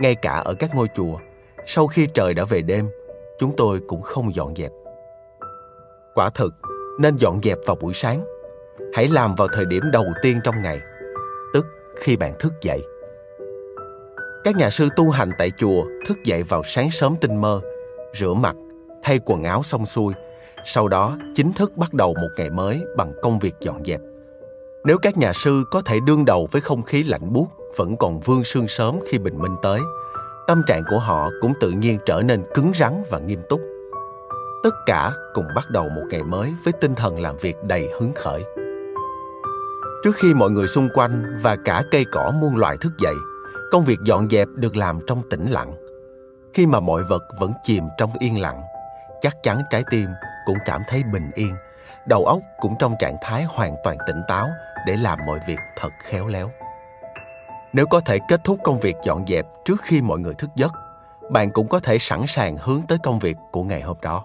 Ngay 0.00 0.14
cả 0.14 0.32
ở 0.32 0.54
các 0.58 0.74
ngôi 0.74 0.88
chùa 0.94 1.18
sau 1.66 1.86
khi 1.86 2.06
trời 2.14 2.34
đã 2.34 2.44
về 2.44 2.62
đêm, 2.62 2.88
chúng 3.38 3.56
tôi 3.56 3.80
cũng 3.88 4.02
không 4.02 4.34
dọn 4.34 4.56
dẹp. 4.56 4.70
Quả 6.14 6.30
thực, 6.30 6.54
nên 7.00 7.16
dọn 7.16 7.40
dẹp 7.42 7.58
vào 7.66 7.76
buổi 7.80 7.94
sáng. 7.94 8.24
Hãy 8.94 9.08
làm 9.08 9.34
vào 9.34 9.48
thời 9.52 9.64
điểm 9.64 9.82
đầu 9.92 10.04
tiên 10.22 10.40
trong 10.44 10.62
ngày, 10.62 10.80
tức 11.54 11.66
khi 11.96 12.16
bạn 12.16 12.32
thức 12.38 12.52
dậy. 12.62 12.82
Các 14.44 14.56
nhà 14.56 14.70
sư 14.70 14.88
tu 14.96 15.10
hành 15.10 15.30
tại 15.38 15.50
chùa 15.56 15.84
thức 16.06 16.18
dậy 16.24 16.42
vào 16.42 16.62
sáng 16.62 16.90
sớm 16.90 17.16
tinh 17.20 17.36
mơ, 17.36 17.60
rửa 18.14 18.34
mặt, 18.34 18.56
thay 19.02 19.20
quần 19.24 19.42
áo 19.44 19.62
xong 19.62 19.86
xuôi. 19.86 20.14
Sau 20.64 20.88
đó, 20.88 21.18
chính 21.34 21.52
thức 21.52 21.76
bắt 21.76 21.94
đầu 21.94 22.14
một 22.14 22.28
ngày 22.36 22.50
mới 22.50 22.80
bằng 22.96 23.12
công 23.22 23.38
việc 23.38 23.54
dọn 23.60 23.84
dẹp. 23.84 24.00
Nếu 24.84 24.98
các 24.98 25.16
nhà 25.16 25.32
sư 25.32 25.64
có 25.70 25.82
thể 25.82 26.00
đương 26.06 26.24
đầu 26.24 26.48
với 26.52 26.60
không 26.62 26.82
khí 26.82 27.02
lạnh 27.02 27.32
buốt 27.32 27.46
vẫn 27.76 27.96
còn 27.96 28.20
vương 28.20 28.44
sương 28.44 28.68
sớm 28.68 28.98
khi 29.10 29.18
bình 29.18 29.38
minh 29.38 29.56
tới 29.62 29.80
tâm 30.46 30.62
trạng 30.66 30.82
của 30.90 30.98
họ 30.98 31.30
cũng 31.40 31.52
tự 31.60 31.70
nhiên 31.70 31.98
trở 32.06 32.22
nên 32.24 32.42
cứng 32.54 32.72
rắn 32.74 33.02
và 33.10 33.18
nghiêm 33.18 33.42
túc. 33.48 33.60
Tất 34.62 34.74
cả 34.86 35.12
cùng 35.34 35.46
bắt 35.54 35.70
đầu 35.70 35.88
một 35.88 36.02
ngày 36.10 36.22
mới 36.22 36.54
với 36.64 36.72
tinh 36.80 36.94
thần 36.94 37.20
làm 37.20 37.36
việc 37.36 37.56
đầy 37.62 37.88
hứng 38.00 38.12
khởi. 38.12 38.44
Trước 40.04 40.16
khi 40.16 40.34
mọi 40.34 40.50
người 40.50 40.68
xung 40.68 40.88
quanh 40.94 41.38
và 41.42 41.56
cả 41.64 41.82
cây 41.90 42.04
cỏ 42.12 42.32
muôn 42.40 42.56
loài 42.56 42.76
thức 42.80 42.92
dậy, 42.98 43.14
công 43.70 43.84
việc 43.84 43.98
dọn 44.04 44.28
dẹp 44.30 44.48
được 44.54 44.76
làm 44.76 44.98
trong 45.06 45.22
tĩnh 45.30 45.50
lặng. 45.50 45.74
Khi 46.54 46.66
mà 46.66 46.80
mọi 46.80 47.02
vật 47.02 47.22
vẫn 47.40 47.52
chìm 47.62 47.84
trong 47.98 48.10
yên 48.18 48.40
lặng, 48.40 48.62
chắc 49.20 49.42
chắn 49.42 49.62
trái 49.70 49.84
tim 49.90 50.08
cũng 50.46 50.58
cảm 50.64 50.82
thấy 50.88 51.02
bình 51.12 51.30
yên, 51.34 51.54
đầu 52.08 52.24
óc 52.24 52.38
cũng 52.60 52.74
trong 52.78 52.94
trạng 52.98 53.16
thái 53.22 53.44
hoàn 53.44 53.76
toàn 53.84 53.96
tỉnh 54.06 54.22
táo 54.28 54.48
để 54.86 54.96
làm 54.96 55.18
mọi 55.26 55.38
việc 55.48 55.58
thật 55.76 55.90
khéo 56.02 56.26
léo 56.26 56.50
nếu 57.74 57.86
có 57.86 58.00
thể 58.00 58.18
kết 58.28 58.44
thúc 58.44 58.58
công 58.64 58.80
việc 58.80 58.96
dọn 59.04 59.24
dẹp 59.26 59.46
trước 59.64 59.80
khi 59.82 60.02
mọi 60.02 60.18
người 60.18 60.34
thức 60.34 60.50
giấc, 60.56 60.72
bạn 61.30 61.50
cũng 61.50 61.68
có 61.68 61.80
thể 61.80 61.98
sẵn 61.98 62.24
sàng 62.26 62.56
hướng 62.56 62.80
tới 62.88 62.98
công 63.02 63.18
việc 63.18 63.36
của 63.52 63.62
ngày 63.62 63.80
hôm 63.80 63.96
đó. 64.02 64.24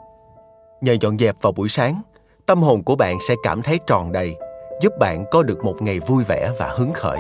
Nhờ 0.81 0.97
dọn 1.01 1.17
dẹp 1.17 1.35
vào 1.41 1.51
buổi 1.51 1.69
sáng, 1.69 2.01
tâm 2.45 2.61
hồn 2.61 2.83
của 2.83 2.95
bạn 2.95 3.17
sẽ 3.27 3.35
cảm 3.43 3.61
thấy 3.61 3.79
tròn 3.87 4.11
đầy, 4.11 4.35
giúp 4.81 4.93
bạn 4.99 5.25
có 5.31 5.43
được 5.43 5.63
một 5.63 5.81
ngày 5.81 5.99
vui 5.99 6.23
vẻ 6.23 6.51
và 6.59 6.73
hứng 6.77 6.93
khởi. 6.93 7.19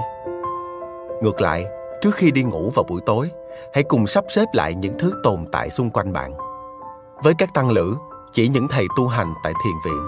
Ngược 1.21 1.41
lại, 1.41 1.65
trước 2.01 2.15
khi 2.15 2.31
đi 2.31 2.43
ngủ 2.43 2.71
vào 2.75 2.85
buổi 2.89 3.01
tối, 3.05 3.31
hãy 3.73 3.83
cùng 3.83 4.07
sắp 4.07 4.23
xếp 4.29 4.45
lại 4.53 4.75
những 4.75 4.97
thứ 4.99 5.13
tồn 5.23 5.45
tại 5.51 5.69
xung 5.69 5.89
quanh 5.89 6.13
bạn. 6.13 6.33
Với 7.23 7.33
các 7.37 7.53
tăng 7.53 7.71
lữ, 7.71 7.95
chỉ 8.33 8.47
những 8.47 8.67
thầy 8.67 8.85
tu 8.97 9.07
hành 9.07 9.33
tại 9.43 9.53
thiền 9.63 9.73
viện, 9.85 10.03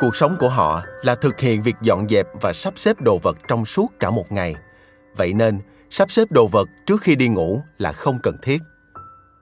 cuộc 0.00 0.16
sống 0.16 0.36
của 0.40 0.48
họ 0.48 0.82
là 1.02 1.14
thực 1.14 1.40
hiện 1.40 1.62
việc 1.62 1.76
dọn 1.82 2.08
dẹp 2.08 2.26
và 2.40 2.52
sắp 2.52 2.72
xếp 2.76 3.00
đồ 3.00 3.18
vật 3.22 3.36
trong 3.48 3.64
suốt 3.64 3.86
cả 4.00 4.10
một 4.10 4.32
ngày 4.32 4.54
vậy 5.16 5.32
nên, 5.32 5.60
sắp 5.90 6.10
xếp 6.10 6.24
đồ 6.30 6.46
vật 6.46 6.68
trước 6.86 7.00
khi 7.00 7.16
đi 7.16 7.28
ngủ 7.28 7.60
là 7.78 7.92
không 7.92 8.18
cần 8.22 8.36
thiết. 8.42 8.58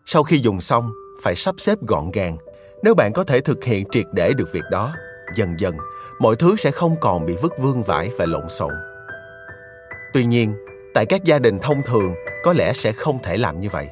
Sau 0.05 0.23
khi 0.23 0.39
dùng 0.39 0.61
xong, 0.61 0.93
phải 1.23 1.35
sắp 1.35 1.55
xếp 1.59 1.79
gọn 1.89 2.11
gàng. 2.11 2.37
Nếu 2.83 2.95
bạn 2.95 3.13
có 3.13 3.25
thể 3.25 3.41
thực 3.41 3.65
hiện 3.65 3.85
triệt 3.91 4.07
để 4.13 4.33
được 4.33 4.53
việc 4.53 4.65
đó, 4.71 4.95
dần 5.37 5.55
dần, 5.59 5.77
mọi 6.19 6.37
thứ 6.37 6.57
sẽ 6.57 6.71
không 6.71 6.97
còn 7.01 7.27
bị 7.27 7.37
vứt 7.43 7.53
vương 7.59 7.83
vãi 7.83 8.11
và 8.19 8.27
lộn 8.27 8.49
xộn. 8.49 8.73
Tuy 10.13 10.25
nhiên, 10.25 10.55
tại 10.95 11.07
các 11.07 11.25
gia 11.25 11.39
đình 11.39 11.59
thông 11.59 11.83
thường, 11.83 12.15
có 12.45 12.53
lẽ 12.53 12.73
sẽ 12.73 12.93
không 12.93 13.19
thể 13.23 13.37
làm 13.37 13.61
như 13.61 13.69
vậy. 13.69 13.89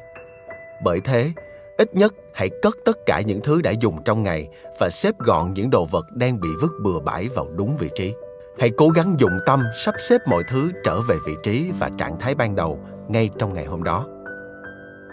Bởi 0.83 0.99
thế, 0.99 1.31
ít 1.77 1.95
nhất 1.95 2.13
hãy 2.33 2.49
cất 2.61 2.77
tất 2.85 2.97
cả 3.05 3.21
những 3.21 3.41
thứ 3.41 3.61
đã 3.61 3.71
dùng 3.71 4.03
trong 4.03 4.23
ngày 4.23 4.47
và 4.79 4.89
xếp 4.89 5.19
gọn 5.19 5.53
những 5.53 5.69
đồ 5.69 5.85
vật 5.85 6.05
đang 6.11 6.39
bị 6.39 6.49
vứt 6.61 6.71
bừa 6.81 6.99
bãi 6.99 7.27
vào 7.27 7.47
đúng 7.55 7.77
vị 7.77 7.89
trí 7.95 8.13
hãy 8.59 8.71
cố 8.77 8.89
gắng 8.89 9.15
dụng 9.19 9.39
tâm 9.45 9.63
sắp 9.73 9.95
xếp 9.99 10.17
mọi 10.27 10.43
thứ 10.49 10.71
trở 10.83 11.01
về 11.01 11.15
vị 11.25 11.35
trí 11.43 11.71
và 11.79 11.89
trạng 11.97 12.19
thái 12.19 12.35
ban 12.35 12.55
đầu 12.55 12.79
ngay 13.07 13.29
trong 13.37 13.53
ngày 13.53 13.65
hôm 13.65 13.83
đó. 13.83 14.05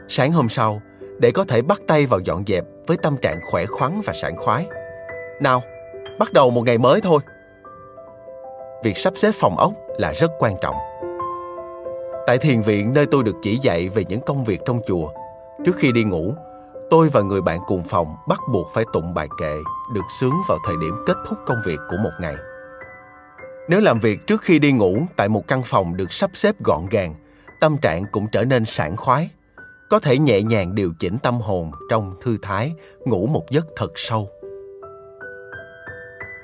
Sáng 0.08 0.32
hôm 0.32 0.48
sau, 0.48 0.82
để 1.18 1.30
có 1.30 1.44
thể 1.44 1.62
bắt 1.62 1.80
tay 1.86 2.06
vào 2.06 2.20
dọn 2.20 2.44
dẹp 2.46 2.64
với 2.86 2.96
tâm 2.96 3.16
trạng 3.22 3.40
khỏe 3.50 3.66
khoắn 3.66 4.00
và 4.04 4.12
sảng 4.12 4.36
khoái. 4.36 4.66
Nào, 5.40 5.62
bắt 6.18 6.32
đầu 6.32 6.50
một 6.50 6.62
ngày 6.62 6.78
mới 6.78 7.00
thôi. 7.00 7.20
Việc 8.82 8.96
sắp 8.96 9.12
xếp 9.16 9.30
phòng 9.34 9.58
ốc 9.58 9.72
là 9.98 10.12
rất 10.12 10.30
quan 10.38 10.56
trọng. 10.60 10.76
Tại 12.26 12.38
thiền 12.38 12.60
viện, 12.60 12.94
nơi 12.94 13.06
tôi 13.10 13.22
được 13.22 13.36
chỉ 13.42 13.58
dạy 13.62 13.88
về 13.88 14.04
những 14.08 14.20
công 14.20 14.44
việc 14.44 14.60
trong 14.66 14.80
chùa, 14.86 15.10
trước 15.64 15.76
khi 15.76 15.92
đi 15.92 16.04
ngủ, 16.04 16.34
tôi 16.90 17.08
và 17.08 17.20
người 17.20 17.40
bạn 17.40 17.60
cùng 17.66 17.82
phòng 17.84 18.16
bắt 18.28 18.38
buộc 18.52 18.66
phải 18.74 18.84
tụng 18.92 19.14
bài 19.14 19.28
kệ 19.40 19.56
được 19.94 20.04
sướng 20.20 20.34
vào 20.48 20.58
thời 20.66 20.76
điểm 20.80 20.94
kết 21.06 21.16
thúc 21.28 21.38
công 21.46 21.60
việc 21.66 21.78
của 21.90 21.96
một 21.96 22.10
ngày 22.20 22.34
nếu 23.68 23.80
làm 23.80 23.98
việc 23.98 24.26
trước 24.26 24.42
khi 24.42 24.58
đi 24.58 24.72
ngủ 24.72 24.98
tại 25.16 25.28
một 25.28 25.48
căn 25.48 25.62
phòng 25.62 25.96
được 25.96 26.12
sắp 26.12 26.30
xếp 26.34 26.54
gọn 26.64 26.86
gàng, 26.90 27.14
tâm 27.60 27.76
trạng 27.82 28.04
cũng 28.12 28.26
trở 28.32 28.44
nên 28.44 28.64
sảng 28.64 28.96
khoái. 28.96 29.30
Có 29.90 29.98
thể 29.98 30.18
nhẹ 30.18 30.42
nhàng 30.42 30.74
điều 30.74 30.92
chỉnh 30.98 31.18
tâm 31.22 31.40
hồn 31.40 31.70
trong 31.90 32.14
thư 32.22 32.36
thái, 32.42 32.72
ngủ 33.04 33.26
một 33.26 33.50
giấc 33.50 33.66
thật 33.76 33.92
sâu. 33.94 34.30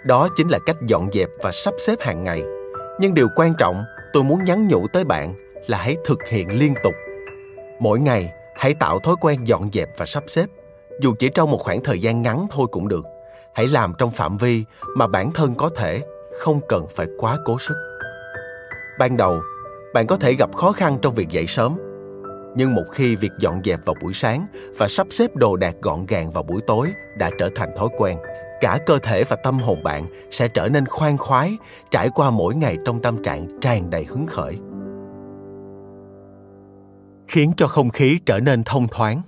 Đó 0.06 0.28
chính 0.36 0.48
là 0.48 0.58
cách 0.66 0.76
dọn 0.86 1.08
dẹp 1.12 1.28
và 1.42 1.50
sắp 1.52 1.74
xếp 1.78 2.00
hàng 2.00 2.24
ngày. 2.24 2.42
Nhưng 3.00 3.14
điều 3.14 3.28
quan 3.36 3.54
trọng 3.58 3.84
tôi 4.12 4.24
muốn 4.24 4.44
nhắn 4.44 4.68
nhủ 4.68 4.86
tới 4.92 5.04
bạn 5.04 5.34
là 5.66 5.78
hãy 5.78 5.96
thực 6.04 6.18
hiện 6.28 6.58
liên 6.58 6.74
tục. 6.84 6.94
Mỗi 7.80 8.00
ngày, 8.00 8.32
hãy 8.56 8.74
tạo 8.74 8.98
thói 8.98 9.14
quen 9.20 9.48
dọn 9.48 9.70
dẹp 9.72 9.88
và 9.98 10.06
sắp 10.06 10.24
xếp. 10.26 10.46
Dù 11.00 11.14
chỉ 11.18 11.28
trong 11.34 11.50
một 11.50 11.58
khoảng 11.60 11.82
thời 11.82 11.98
gian 11.98 12.22
ngắn 12.22 12.46
thôi 12.50 12.66
cũng 12.72 12.88
được. 12.88 13.04
Hãy 13.54 13.66
làm 13.68 13.94
trong 13.98 14.10
phạm 14.10 14.36
vi 14.36 14.64
mà 14.96 15.06
bản 15.06 15.32
thân 15.32 15.54
có 15.54 15.70
thể 15.76 16.02
không 16.38 16.60
cần 16.68 16.86
phải 16.94 17.06
quá 17.18 17.38
cố 17.44 17.58
sức. 17.58 17.76
Ban 18.98 19.16
đầu, 19.16 19.40
bạn 19.94 20.06
có 20.06 20.16
thể 20.16 20.34
gặp 20.34 20.54
khó 20.54 20.72
khăn 20.72 20.98
trong 21.02 21.14
việc 21.14 21.28
dậy 21.28 21.46
sớm, 21.46 21.76
nhưng 22.56 22.74
một 22.74 22.84
khi 22.92 23.16
việc 23.16 23.32
dọn 23.38 23.60
dẹp 23.64 23.80
vào 23.84 23.94
buổi 24.02 24.12
sáng 24.12 24.46
và 24.78 24.88
sắp 24.88 25.06
xếp 25.10 25.36
đồ 25.36 25.56
đạc 25.56 25.76
gọn 25.82 26.06
gàng 26.06 26.30
vào 26.30 26.42
buổi 26.42 26.60
tối 26.66 26.92
đã 27.18 27.30
trở 27.38 27.50
thành 27.54 27.76
thói 27.76 27.88
quen, 27.96 28.18
cả 28.60 28.78
cơ 28.86 28.98
thể 28.98 29.24
và 29.24 29.36
tâm 29.44 29.58
hồn 29.58 29.82
bạn 29.82 30.06
sẽ 30.30 30.48
trở 30.48 30.68
nên 30.68 30.86
khoan 30.86 31.18
khoái, 31.18 31.56
trải 31.90 32.10
qua 32.14 32.30
mỗi 32.30 32.54
ngày 32.54 32.78
trong 32.84 33.02
tâm 33.02 33.22
trạng 33.22 33.60
tràn 33.60 33.90
đầy 33.90 34.04
hứng 34.04 34.26
khởi. 34.26 34.58
Khiến 37.28 37.52
cho 37.56 37.66
không 37.66 37.90
khí 37.90 38.18
trở 38.26 38.40
nên 38.40 38.64
thông 38.64 38.88
thoáng. 38.88 39.22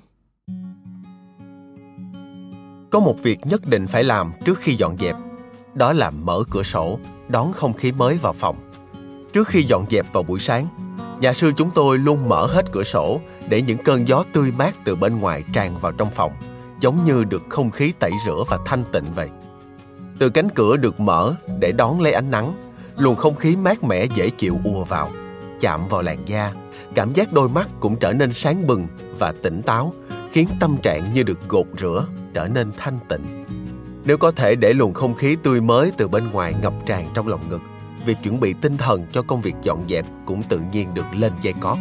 Có 2.90 3.00
một 3.00 3.14
việc 3.22 3.38
nhất 3.44 3.60
định 3.66 3.86
phải 3.86 4.04
làm 4.04 4.32
trước 4.44 4.58
khi 4.58 4.74
dọn 4.74 4.96
dẹp 4.98 5.16
đó 5.76 5.92
là 5.92 6.10
mở 6.10 6.42
cửa 6.50 6.62
sổ, 6.62 6.98
đón 7.28 7.52
không 7.52 7.72
khí 7.72 7.92
mới 7.92 8.16
vào 8.16 8.32
phòng. 8.32 8.56
Trước 9.32 9.48
khi 9.48 9.62
dọn 9.62 9.86
dẹp 9.90 10.12
vào 10.12 10.22
buổi 10.22 10.38
sáng, 10.38 10.68
nhà 11.20 11.32
sư 11.32 11.52
chúng 11.56 11.70
tôi 11.70 11.98
luôn 11.98 12.28
mở 12.28 12.46
hết 12.46 12.72
cửa 12.72 12.84
sổ 12.84 13.20
để 13.48 13.62
những 13.62 13.78
cơn 13.78 14.08
gió 14.08 14.24
tươi 14.32 14.52
mát 14.58 14.74
từ 14.84 14.96
bên 14.96 15.20
ngoài 15.20 15.44
tràn 15.52 15.78
vào 15.78 15.92
trong 15.92 16.10
phòng, 16.10 16.32
giống 16.80 17.04
như 17.04 17.24
được 17.24 17.42
không 17.48 17.70
khí 17.70 17.92
tẩy 17.98 18.10
rửa 18.26 18.44
và 18.48 18.58
thanh 18.64 18.84
tịnh 18.92 19.04
vậy. 19.14 19.28
Từ 20.18 20.28
cánh 20.28 20.48
cửa 20.48 20.76
được 20.76 21.00
mở 21.00 21.34
để 21.58 21.72
đón 21.72 22.00
lấy 22.00 22.12
ánh 22.12 22.30
nắng, 22.30 22.54
luồng 22.96 23.16
không 23.16 23.36
khí 23.36 23.56
mát 23.56 23.84
mẻ 23.84 24.04
dễ 24.04 24.30
chịu 24.30 24.58
ùa 24.64 24.84
vào, 24.84 25.10
chạm 25.60 25.88
vào 25.88 26.02
làn 26.02 26.18
da, 26.26 26.52
cảm 26.94 27.12
giác 27.12 27.32
đôi 27.32 27.48
mắt 27.48 27.68
cũng 27.80 27.96
trở 27.96 28.12
nên 28.12 28.32
sáng 28.32 28.66
bừng 28.66 28.86
và 29.18 29.34
tỉnh 29.42 29.62
táo, 29.62 29.92
khiến 30.32 30.48
tâm 30.60 30.76
trạng 30.82 31.12
như 31.12 31.22
được 31.22 31.48
gột 31.48 31.66
rửa, 31.78 32.06
trở 32.34 32.48
nên 32.48 32.72
thanh 32.76 32.98
tịnh 33.08 33.45
nếu 34.06 34.18
có 34.18 34.30
thể 34.30 34.54
để 34.54 34.72
luồng 34.72 34.94
không 34.94 35.14
khí 35.14 35.36
tươi 35.42 35.60
mới 35.60 35.92
từ 35.96 36.08
bên 36.08 36.30
ngoài 36.30 36.54
ngập 36.62 36.72
tràn 36.86 37.08
trong 37.14 37.28
lòng 37.28 37.48
ngực, 37.48 37.60
việc 38.04 38.16
chuẩn 38.22 38.40
bị 38.40 38.54
tinh 38.60 38.76
thần 38.76 39.06
cho 39.12 39.22
công 39.22 39.40
việc 39.40 39.54
dọn 39.62 39.84
dẹp 39.88 40.06
cũng 40.26 40.42
tự 40.42 40.60
nhiên 40.72 40.94
được 40.94 41.06
lên 41.14 41.32
dây 41.42 41.54
cót. 41.60 41.78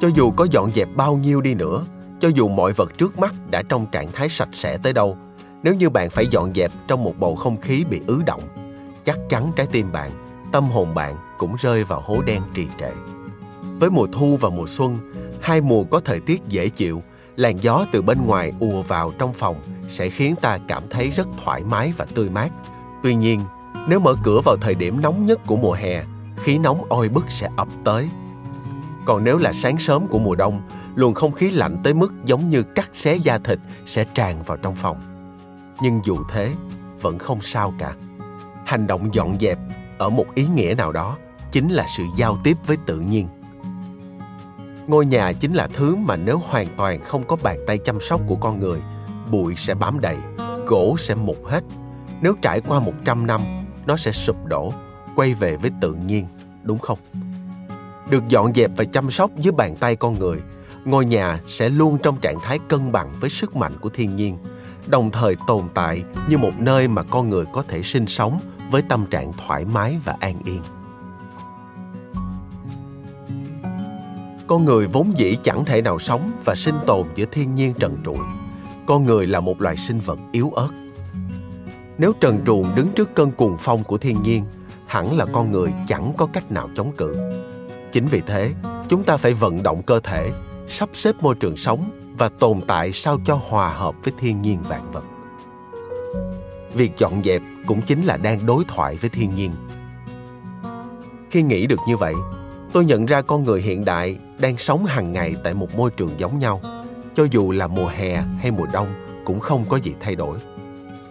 Cho 0.00 0.08
dù 0.14 0.30
có 0.30 0.46
dọn 0.50 0.70
dẹp 0.70 0.88
bao 0.96 1.16
nhiêu 1.16 1.40
đi 1.40 1.54
nữa, 1.54 1.84
cho 2.20 2.28
dù 2.28 2.48
mọi 2.48 2.72
vật 2.72 2.98
trước 2.98 3.18
mắt 3.18 3.34
đã 3.50 3.62
trong 3.68 3.86
trạng 3.92 4.12
thái 4.12 4.28
sạch 4.28 4.48
sẽ 4.52 4.78
tới 4.82 4.92
đâu, 4.92 5.16
nếu 5.62 5.74
như 5.74 5.90
bạn 5.90 6.10
phải 6.10 6.26
dọn 6.26 6.54
dẹp 6.54 6.72
trong 6.86 7.04
một 7.04 7.14
bầu 7.18 7.36
không 7.36 7.60
khí 7.60 7.84
bị 7.90 8.00
ứ 8.06 8.22
động, 8.26 8.42
chắc 9.04 9.18
chắn 9.28 9.52
trái 9.56 9.66
tim 9.66 9.92
bạn, 9.92 10.10
tâm 10.52 10.64
hồn 10.64 10.94
bạn 10.94 11.16
cũng 11.38 11.54
rơi 11.58 11.84
vào 11.84 12.00
hố 12.00 12.22
đen 12.22 12.42
trì 12.54 12.66
trệ. 12.80 12.90
Với 13.80 13.90
mùa 13.90 14.06
thu 14.12 14.38
và 14.40 14.50
mùa 14.50 14.66
xuân, 14.66 14.98
hai 15.40 15.60
mùa 15.60 15.84
có 15.84 16.00
thời 16.04 16.20
tiết 16.20 16.42
dễ 16.48 16.68
chịu 16.68 17.02
làn 17.36 17.62
gió 17.62 17.86
từ 17.92 18.02
bên 18.02 18.26
ngoài 18.26 18.52
ùa 18.60 18.82
vào 18.82 19.12
trong 19.18 19.32
phòng 19.32 19.56
sẽ 19.88 20.08
khiến 20.08 20.34
ta 20.40 20.58
cảm 20.68 20.82
thấy 20.90 21.10
rất 21.10 21.28
thoải 21.44 21.64
mái 21.64 21.92
và 21.96 22.06
tươi 22.14 22.30
mát. 22.30 22.48
Tuy 23.02 23.14
nhiên, 23.14 23.40
nếu 23.88 24.00
mở 24.00 24.14
cửa 24.22 24.40
vào 24.44 24.56
thời 24.56 24.74
điểm 24.74 25.00
nóng 25.00 25.26
nhất 25.26 25.40
của 25.46 25.56
mùa 25.56 25.72
hè, 25.72 26.02
khí 26.36 26.58
nóng 26.58 26.84
oi 26.90 27.08
bức 27.08 27.30
sẽ 27.30 27.48
ập 27.56 27.68
tới. 27.84 28.08
Còn 29.04 29.24
nếu 29.24 29.38
là 29.38 29.52
sáng 29.52 29.78
sớm 29.78 30.06
của 30.06 30.18
mùa 30.18 30.34
đông, 30.34 30.62
luồng 30.94 31.14
không 31.14 31.32
khí 31.32 31.50
lạnh 31.50 31.80
tới 31.84 31.94
mức 31.94 32.14
giống 32.24 32.50
như 32.50 32.62
cắt 32.62 32.88
xé 32.92 33.16
da 33.16 33.38
thịt 33.38 33.58
sẽ 33.86 34.04
tràn 34.04 34.42
vào 34.42 34.56
trong 34.56 34.74
phòng. 34.74 35.00
Nhưng 35.82 36.00
dù 36.04 36.16
thế, 36.30 36.50
vẫn 37.00 37.18
không 37.18 37.40
sao 37.40 37.74
cả. 37.78 37.94
Hành 38.66 38.86
động 38.86 39.14
dọn 39.14 39.36
dẹp 39.40 39.58
ở 39.98 40.10
một 40.10 40.26
ý 40.34 40.46
nghĩa 40.54 40.74
nào 40.78 40.92
đó 40.92 41.16
chính 41.52 41.68
là 41.68 41.86
sự 41.96 42.04
giao 42.16 42.36
tiếp 42.44 42.56
với 42.66 42.76
tự 42.86 43.00
nhiên 43.00 43.28
ngôi 44.92 45.06
nhà 45.06 45.32
chính 45.32 45.52
là 45.52 45.68
thứ 45.74 45.96
mà 45.96 46.16
nếu 46.16 46.38
hoàn 46.38 46.66
toàn 46.76 47.00
không 47.00 47.24
có 47.24 47.36
bàn 47.42 47.58
tay 47.66 47.78
chăm 47.78 48.00
sóc 48.00 48.20
của 48.26 48.36
con 48.36 48.60
người, 48.60 48.80
bụi 49.30 49.54
sẽ 49.56 49.74
bám 49.74 50.00
đầy, 50.00 50.16
gỗ 50.66 50.96
sẽ 50.98 51.14
mục 51.14 51.46
hết. 51.46 51.64
Nếu 52.22 52.34
trải 52.42 52.60
qua 52.60 52.80
100 52.80 53.26
năm, 53.26 53.40
nó 53.86 53.96
sẽ 53.96 54.12
sụp 54.12 54.36
đổ, 54.46 54.72
quay 55.16 55.34
về 55.34 55.56
với 55.56 55.70
tự 55.80 55.94
nhiên, 55.94 56.26
đúng 56.62 56.78
không? 56.78 56.98
Được 58.10 58.28
dọn 58.28 58.54
dẹp 58.54 58.70
và 58.76 58.84
chăm 58.84 59.10
sóc 59.10 59.30
dưới 59.36 59.52
bàn 59.52 59.76
tay 59.76 59.96
con 59.96 60.18
người, 60.18 60.38
ngôi 60.84 61.04
nhà 61.04 61.40
sẽ 61.46 61.68
luôn 61.68 61.98
trong 62.02 62.16
trạng 62.16 62.40
thái 62.40 62.58
cân 62.68 62.92
bằng 62.92 63.12
với 63.20 63.30
sức 63.30 63.56
mạnh 63.56 63.72
của 63.80 63.88
thiên 63.88 64.16
nhiên, 64.16 64.38
đồng 64.86 65.10
thời 65.10 65.36
tồn 65.46 65.62
tại 65.74 66.02
như 66.28 66.38
một 66.38 66.52
nơi 66.58 66.88
mà 66.88 67.02
con 67.02 67.30
người 67.30 67.44
có 67.52 67.62
thể 67.68 67.82
sinh 67.82 68.06
sống 68.06 68.40
với 68.70 68.82
tâm 68.88 69.06
trạng 69.06 69.32
thoải 69.32 69.64
mái 69.64 69.98
và 70.04 70.16
an 70.20 70.42
yên. 70.44 70.62
Con 74.52 74.64
người 74.64 74.86
vốn 74.86 75.12
dĩ 75.16 75.36
chẳng 75.42 75.64
thể 75.64 75.82
nào 75.82 75.98
sống 75.98 76.30
và 76.44 76.54
sinh 76.54 76.74
tồn 76.86 77.06
giữa 77.14 77.24
thiên 77.30 77.54
nhiên 77.54 77.74
trần 77.78 77.96
trụi 78.04 78.16
con 78.86 79.04
người 79.06 79.26
là 79.26 79.40
một 79.40 79.60
loài 79.60 79.76
sinh 79.76 80.00
vật 80.00 80.18
yếu 80.32 80.50
ớt. 80.50 80.68
Nếu 81.98 82.12
trần 82.20 82.44
truồng 82.46 82.74
đứng 82.74 82.88
trước 82.92 83.14
cơn 83.14 83.32
cuồng 83.32 83.56
phong 83.58 83.84
của 83.84 83.98
thiên 83.98 84.22
nhiên, 84.22 84.44
hẳn 84.86 85.16
là 85.16 85.26
con 85.32 85.52
người 85.52 85.72
chẳng 85.86 86.12
có 86.16 86.28
cách 86.32 86.52
nào 86.52 86.68
chống 86.74 86.92
cự. 86.96 87.16
Chính 87.92 88.06
vì 88.06 88.20
thế, 88.26 88.52
chúng 88.88 89.02
ta 89.02 89.16
phải 89.16 89.34
vận 89.34 89.62
động 89.62 89.82
cơ 89.82 90.00
thể, 90.00 90.32
sắp 90.68 90.88
xếp 90.92 91.14
môi 91.20 91.34
trường 91.34 91.56
sống 91.56 91.90
và 92.18 92.28
tồn 92.28 92.60
tại 92.66 92.92
sao 92.92 93.18
cho 93.24 93.40
hòa 93.48 93.74
hợp 93.74 93.94
với 94.04 94.14
thiên 94.18 94.42
nhiên 94.42 94.58
vạn 94.68 94.90
vật. 94.92 95.04
Việc 96.74 96.92
dọn 96.98 97.22
dẹp 97.24 97.42
cũng 97.66 97.82
chính 97.82 98.02
là 98.02 98.16
đang 98.16 98.46
đối 98.46 98.64
thoại 98.68 98.96
với 98.96 99.10
thiên 99.10 99.34
nhiên. 99.34 99.52
Khi 101.30 101.42
nghĩ 101.42 101.66
được 101.66 101.80
như 101.88 101.96
vậy 101.96 102.14
tôi 102.72 102.84
nhận 102.84 103.06
ra 103.06 103.22
con 103.22 103.44
người 103.44 103.60
hiện 103.60 103.84
đại 103.84 104.18
đang 104.38 104.58
sống 104.58 104.84
hàng 104.84 105.12
ngày 105.12 105.36
tại 105.44 105.54
một 105.54 105.76
môi 105.76 105.90
trường 105.90 106.10
giống 106.18 106.38
nhau. 106.38 106.60
Cho 107.14 107.24
dù 107.30 107.50
là 107.50 107.66
mùa 107.66 107.86
hè 107.86 108.22
hay 108.40 108.50
mùa 108.50 108.66
đông, 108.72 108.86
cũng 109.24 109.40
không 109.40 109.64
có 109.68 109.76
gì 109.76 109.94
thay 110.00 110.14
đổi. 110.14 110.38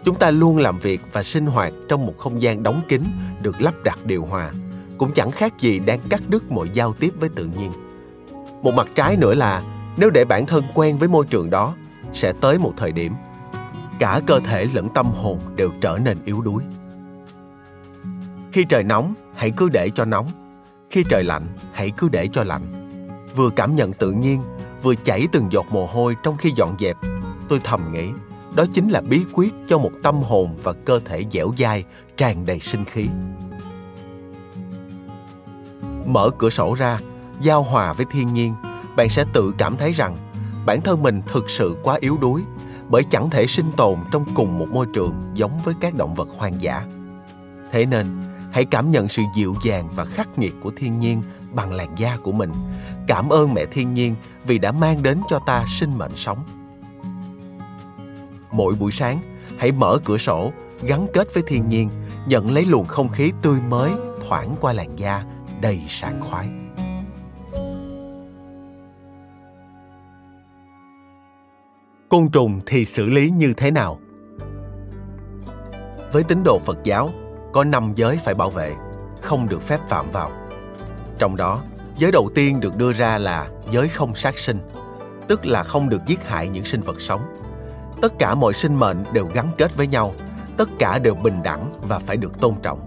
Chúng 0.04 0.16
ta 0.16 0.32
luôn 0.32 0.58
làm 0.58 0.80
việc 0.80 1.02
và 1.12 1.24
sinh 1.24 1.46
hoạt 1.46 1.74
trong 1.90 2.06
một 2.06 2.18
không 2.18 2.42
gian 2.42 2.64
đóng 2.64 2.82
kín, 2.88 3.04
được 3.42 3.62
lắp 3.62 3.74
đặt 3.84 4.00
điều 4.06 4.26
hòa. 4.26 4.52
Cũng 4.98 5.12
chẳng 5.12 5.32
khác 5.32 5.54
gì 5.60 5.80
đang 5.80 6.00
cắt 6.10 6.22
đứt 6.28 6.52
mọi 6.52 6.70
giao 6.74 6.94
tiếp 6.94 7.14
với 7.20 7.30
tự 7.30 7.46
nhiên. 7.46 7.72
Một 8.62 8.74
mặt 8.74 8.88
trái 8.96 9.18
nữa 9.18 9.34
là, 9.34 9.64
nếu 9.98 10.10
để 10.10 10.26
bản 10.26 10.46
thân 10.46 10.64
quen 10.74 10.98
với 10.98 11.08
môi 11.10 11.26
trường 11.26 11.50
đó, 11.50 11.76
sẽ 12.14 12.34
tới 12.42 12.58
một 12.58 12.74
thời 12.78 12.92
điểm, 12.92 13.14
cả 14.00 14.22
cơ 14.28 14.40
thể 14.40 14.68
lẫn 14.74 14.90
tâm 14.90 15.06
hồn 15.06 15.40
đều 15.56 15.72
trở 15.82 15.98
nên 16.04 16.18
yếu 16.26 16.42
đuối. 16.42 16.64
Khi 18.52 18.66
trời 18.70 18.84
nóng, 18.84 19.14
hãy 19.36 19.52
cứ 19.58 19.70
để 19.70 19.90
cho 19.90 20.06
nóng 20.06 20.41
khi 20.92 21.04
trời 21.10 21.24
lạnh, 21.24 21.48
hãy 21.74 21.92
cứ 21.98 22.10
để 22.10 22.28
cho 22.28 22.44
lạnh. 22.44 22.62
Vừa 23.36 23.50
cảm 23.50 23.76
nhận 23.76 23.94
tự 23.94 24.12
nhiên, 24.12 24.42
vừa 24.84 24.96
chảy 24.96 25.28
từng 25.32 25.52
giọt 25.52 25.66
mồ 25.72 25.86
hôi 25.86 26.16
trong 26.24 26.38
khi 26.38 26.52
dọn 26.56 26.76
dẹp, 26.80 26.98
tôi 27.50 27.62
thầm 27.64 27.92
nghĩ, 27.94 28.10
đó 28.56 28.66
chính 28.74 28.90
là 28.90 29.02
bí 29.02 29.26
quyết 29.34 29.54
cho 29.68 29.78
một 29.78 29.92
tâm 30.04 30.16
hồn 30.16 30.58
và 30.64 30.74
cơ 30.74 31.00
thể 31.06 31.26
dẻo 31.32 31.52
dai, 31.58 31.84
tràn 32.18 32.46
đầy 32.46 32.60
sinh 32.60 32.86
khí. 32.86 33.08
Mở 36.06 36.30
cửa 36.38 36.50
sổ 36.50 36.76
ra, 36.78 37.00
giao 37.42 37.64
hòa 37.64 37.94
với 37.94 38.06
thiên 38.12 38.34
nhiên, 38.34 38.54
bạn 38.96 39.10
sẽ 39.10 39.26
tự 39.34 39.54
cảm 39.58 39.78
thấy 39.78 39.92
rằng 39.92 40.18
bản 40.66 40.82
thân 40.82 41.04
mình 41.04 41.22
thực 41.28 41.50
sự 41.50 41.76
quá 41.84 41.98
yếu 42.00 42.18
đuối, 42.22 42.42
bởi 42.90 43.04
chẳng 43.04 43.30
thể 43.30 43.48
sinh 43.48 43.72
tồn 43.78 44.00
trong 44.12 44.26
cùng 44.36 44.60
một 44.60 44.68
môi 44.70 44.86
trường 44.94 45.14
giống 45.34 45.60
với 45.66 45.76
các 45.82 45.96
động 45.96 46.14
vật 46.14 46.28
hoang 46.38 46.62
dã. 46.62 46.86
Thế 47.72 47.86
nên 47.86 48.08
hãy 48.52 48.66
cảm 48.66 48.92
nhận 48.92 49.10
sự 49.10 49.22
dịu 49.36 49.56
dàng 49.64 49.90
và 49.96 50.06
khắc 50.06 50.40
nghiệt 50.40 50.54
của 50.62 50.72
thiên 50.76 51.00
nhiên 51.00 51.24
bằng 51.52 51.74
làn 51.74 51.96
da 51.98 52.18
của 52.24 52.32
mình 52.32 52.52
cảm 53.08 53.30
ơn 53.30 53.54
mẹ 53.54 53.66
thiên 53.72 53.94
nhiên 53.94 54.16
vì 54.46 54.58
đã 54.58 54.72
mang 54.72 55.04
đến 55.04 55.20
cho 55.30 55.40
ta 55.46 55.66
sinh 55.68 55.98
mệnh 55.98 56.16
sống 56.16 56.44
mỗi 58.52 58.76
buổi 58.76 58.92
sáng 58.92 59.20
hãy 59.58 59.72
mở 59.72 59.98
cửa 60.06 60.18
sổ 60.18 60.52
gắn 60.82 61.08
kết 61.14 61.34
với 61.34 61.44
thiên 61.48 61.70
nhiên 61.70 61.90
nhận 62.28 62.52
lấy 62.52 62.66
luồng 62.66 62.86
không 62.86 63.10
khí 63.10 63.32
tươi 63.42 63.62
mới 63.62 63.92
thoảng 64.28 64.56
qua 64.62 64.74
làn 64.74 64.96
da 64.96 65.24
đầy 65.62 65.82
sảng 65.88 66.22
khoái. 66.22 66.48
Côn 72.10 72.30
trùng 72.32 72.60
thì 72.66 72.86
xử 72.86 73.10
lý 73.10 73.30
như 73.30 73.54
thế 73.58 73.72
nào? 73.72 74.00
Với 76.12 76.24
tín 76.24 76.44
đồ 76.44 76.60
Phật 76.60 76.78
giáo, 76.84 77.10
có 77.52 77.64
năm 77.64 77.94
giới 77.96 78.18
phải 78.18 78.34
bảo 78.34 78.50
vệ, 78.50 78.76
không 79.22 79.50
được 79.50 79.62
phép 79.62 79.80
phạm 79.88 80.12
vào. 80.12 80.32
Trong 81.20 81.36
đó, 81.36 81.62
giới 81.98 82.12
đầu 82.12 82.30
tiên 82.36 82.60
được 82.60 82.78
đưa 82.78 82.94
ra 82.94 83.18
là 83.18 83.48
giới 83.72 83.88
không 83.88 84.16
sát 84.16 84.38
sinh, 84.38 84.60
tức 85.28 85.46
là 85.46 85.64
không 85.64 85.90
được 85.90 86.02
giết 86.08 86.28
hại 86.28 86.48
những 86.48 86.66
sinh 86.66 86.82
vật 86.82 87.02
sống. 87.02 87.22
Tất 88.02 88.14
cả 88.20 88.36
mọi 88.36 88.54
sinh 88.54 88.76
mệnh 88.76 89.04
đều 89.14 89.26
gắn 89.34 89.48
kết 89.58 89.78
với 89.78 89.88
nhau, 89.88 90.14
tất 90.58 90.70
cả 90.80 91.00
đều 91.00 91.16
bình 91.16 91.44
đẳng 91.44 91.74
và 91.82 92.00
phải 92.00 92.18
được 92.18 92.42
tôn 92.42 92.56
trọng. 92.64 92.86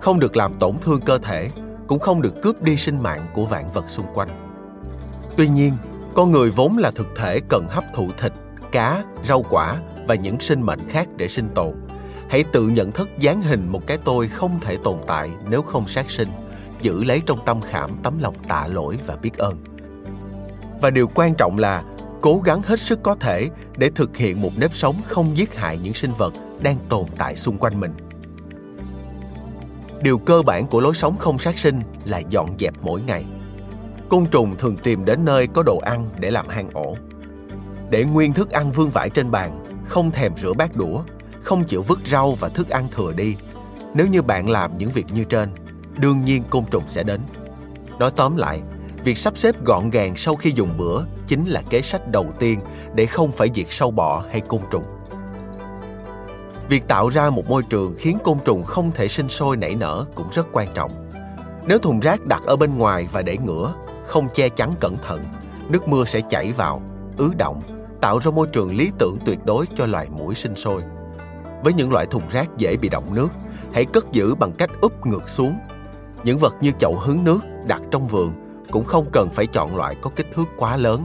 Không 0.00 0.20
được 0.20 0.36
làm 0.36 0.54
tổn 0.58 0.78
thương 0.78 1.00
cơ 1.00 1.18
thể, 1.18 1.50
cũng 1.86 1.98
không 1.98 2.22
được 2.22 2.42
cướp 2.42 2.62
đi 2.62 2.76
sinh 2.76 3.02
mạng 3.02 3.26
của 3.34 3.46
vạn 3.46 3.70
vật 3.70 3.90
xung 3.90 4.06
quanh. 4.14 4.28
Tuy 5.36 5.48
nhiên, 5.48 5.76
con 6.14 6.30
người 6.30 6.50
vốn 6.50 6.78
là 6.78 6.90
thực 6.90 7.06
thể 7.16 7.40
cần 7.48 7.66
hấp 7.70 7.84
thụ 7.94 8.08
thịt, 8.18 8.32
cá, 8.72 9.04
rau 9.24 9.44
quả 9.50 9.76
và 10.06 10.14
những 10.14 10.40
sinh 10.40 10.62
mệnh 10.62 10.88
khác 10.88 11.08
để 11.16 11.28
sinh 11.28 11.48
tồn. 11.54 11.72
Hãy 12.32 12.44
tự 12.52 12.68
nhận 12.68 12.92
thức 12.92 13.10
dáng 13.18 13.42
hình 13.42 13.68
một 13.68 13.86
cái 13.86 13.98
tôi 14.04 14.28
không 14.28 14.60
thể 14.60 14.76
tồn 14.84 14.98
tại 15.06 15.30
nếu 15.50 15.62
không 15.62 15.88
sát 15.88 16.10
sinh, 16.10 16.28
giữ 16.80 17.04
lấy 17.04 17.22
trong 17.26 17.38
tâm 17.46 17.60
khảm 17.60 17.90
tấm 18.02 18.18
lòng 18.18 18.34
tạ 18.48 18.66
lỗi 18.66 18.98
và 19.06 19.16
biết 19.22 19.36
ơn. 19.38 19.56
Và 20.80 20.90
điều 20.90 21.08
quan 21.14 21.34
trọng 21.34 21.58
là 21.58 21.82
cố 22.20 22.40
gắng 22.44 22.62
hết 22.62 22.80
sức 22.80 23.02
có 23.02 23.14
thể 23.14 23.50
để 23.76 23.90
thực 23.94 24.16
hiện 24.16 24.40
một 24.40 24.50
nếp 24.56 24.74
sống 24.74 25.02
không 25.06 25.36
giết 25.36 25.54
hại 25.54 25.78
những 25.78 25.94
sinh 25.94 26.12
vật 26.12 26.34
đang 26.60 26.76
tồn 26.88 27.06
tại 27.18 27.36
xung 27.36 27.58
quanh 27.58 27.80
mình. 27.80 27.92
Điều 30.02 30.18
cơ 30.18 30.42
bản 30.42 30.66
của 30.66 30.80
lối 30.80 30.94
sống 30.94 31.16
không 31.16 31.38
sát 31.38 31.58
sinh 31.58 31.80
là 32.04 32.18
dọn 32.18 32.56
dẹp 32.58 32.74
mỗi 32.82 33.00
ngày. 33.00 33.24
Côn 34.08 34.26
trùng 34.26 34.56
thường 34.56 34.76
tìm 34.76 35.04
đến 35.04 35.24
nơi 35.24 35.46
có 35.46 35.62
đồ 35.62 35.78
ăn 35.78 36.10
để 36.18 36.30
làm 36.30 36.48
hang 36.48 36.70
ổ. 36.72 36.96
Để 37.90 38.04
nguyên 38.04 38.32
thức 38.32 38.50
ăn 38.50 38.72
vương 38.72 38.90
vãi 38.90 39.10
trên 39.10 39.30
bàn, 39.30 39.64
không 39.86 40.10
thèm 40.10 40.36
rửa 40.36 40.52
bát 40.52 40.76
đũa, 40.76 41.02
không 41.42 41.64
chịu 41.64 41.82
vứt 41.82 42.00
rau 42.06 42.34
và 42.34 42.48
thức 42.48 42.68
ăn 42.68 42.88
thừa 42.90 43.12
đi. 43.12 43.36
Nếu 43.94 44.06
như 44.06 44.22
bạn 44.22 44.48
làm 44.48 44.78
những 44.78 44.90
việc 44.90 45.06
như 45.12 45.24
trên, 45.24 45.50
đương 45.98 46.24
nhiên 46.24 46.42
côn 46.50 46.64
trùng 46.70 46.84
sẽ 46.86 47.02
đến. 47.02 47.20
Nói 47.98 48.10
tóm 48.16 48.36
lại, 48.36 48.60
việc 49.04 49.18
sắp 49.18 49.38
xếp 49.38 49.64
gọn 49.64 49.90
gàng 49.90 50.16
sau 50.16 50.36
khi 50.36 50.52
dùng 50.56 50.74
bữa 50.78 51.04
chính 51.26 51.44
là 51.44 51.62
kế 51.70 51.82
sách 51.82 52.08
đầu 52.08 52.26
tiên 52.38 52.60
để 52.94 53.06
không 53.06 53.32
phải 53.32 53.48
diệt 53.54 53.66
sâu 53.68 53.90
bọ 53.90 54.24
hay 54.30 54.40
côn 54.40 54.60
trùng. 54.70 54.84
Việc 56.68 56.88
tạo 56.88 57.08
ra 57.08 57.30
một 57.30 57.48
môi 57.48 57.62
trường 57.62 57.94
khiến 57.98 58.18
côn 58.24 58.38
trùng 58.44 58.62
không 58.62 58.90
thể 58.92 59.08
sinh 59.08 59.28
sôi 59.28 59.56
nảy 59.56 59.74
nở 59.74 60.04
cũng 60.14 60.26
rất 60.32 60.46
quan 60.52 60.68
trọng. 60.74 60.90
Nếu 61.66 61.78
thùng 61.78 62.00
rác 62.00 62.26
đặt 62.26 62.42
ở 62.46 62.56
bên 62.56 62.78
ngoài 62.78 63.08
và 63.12 63.22
để 63.22 63.36
ngửa, 63.38 63.74
không 64.04 64.28
che 64.34 64.48
chắn 64.48 64.72
cẩn 64.80 64.96
thận, 65.02 65.24
nước 65.68 65.88
mưa 65.88 66.04
sẽ 66.04 66.20
chảy 66.30 66.52
vào, 66.52 66.82
ứ 67.16 67.32
động, 67.38 67.60
tạo 68.00 68.18
ra 68.20 68.30
môi 68.30 68.46
trường 68.52 68.76
lý 68.76 68.90
tưởng 68.98 69.18
tuyệt 69.26 69.38
đối 69.44 69.66
cho 69.76 69.86
loài 69.86 70.08
muỗi 70.10 70.34
sinh 70.34 70.56
sôi. 70.56 70.82
Với 71.62 71.72
những 71.72 71.92
loại 71.92 72.06
thùng 72.06 72.28
rác 72.30 72.48
dễ 72.58 72.76
bị 72.76 72.88
động 72.88 73.14
nước, 73.14 73.28
hãy 73.72 73.84
cất 73.84 74.12
giữ 74.12 74.34
bằng 74.34 74.52
cách 74.52 74.70
úp 74.80 75.06
ngược 75.06 75.28
xuống. 75.28 75.58
Những 76.24 76.38
vật 76.38 76.54
như 76.60 76.70
chậu 76.78 76.96
hứng 76.98 77.24
nước 77.24 77.40
đặt 77.66 77.82
trong 77.90 78.08
vườn 78.08 78.32
cũng 78.70 78.84
không 78.84 79.06
cần 79.12 79.30
phải 79.30 79.46
chọn 79.46 79.76
loại 79.76 79.96
có 80.02 80.10
kích 80.16 80.26
thước 80.34 80.48
quá 80.56 80.76
lớn. 80.76 81.04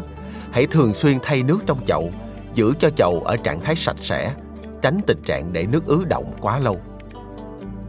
Hãy 0.51 0.67
thường 0.67 0.93
xuyên 0.93 1.17
thay 1.21 1.43
nước 1.43 1.59
trong 1.65 1.85
chậu, 1.85 2.11
giữ 2.53 2.73
cho 2.79 2.89
chậu 2.89 3.21
ở 3.25 3.37
trạng 3.37 3.59
thái 3.59 3.75
sạch 3.75 3.97
sẽ, 4.01 4.33
tránh 4.81 4.99
tình 5.07 5.21
trạng 5.25 5.53
để 5.53 5.65
nước 5.65 5.85
ứ 5.85 6.05
động 6.05 6.33
quá 6.41 6.59
lâu. 6.59 6.77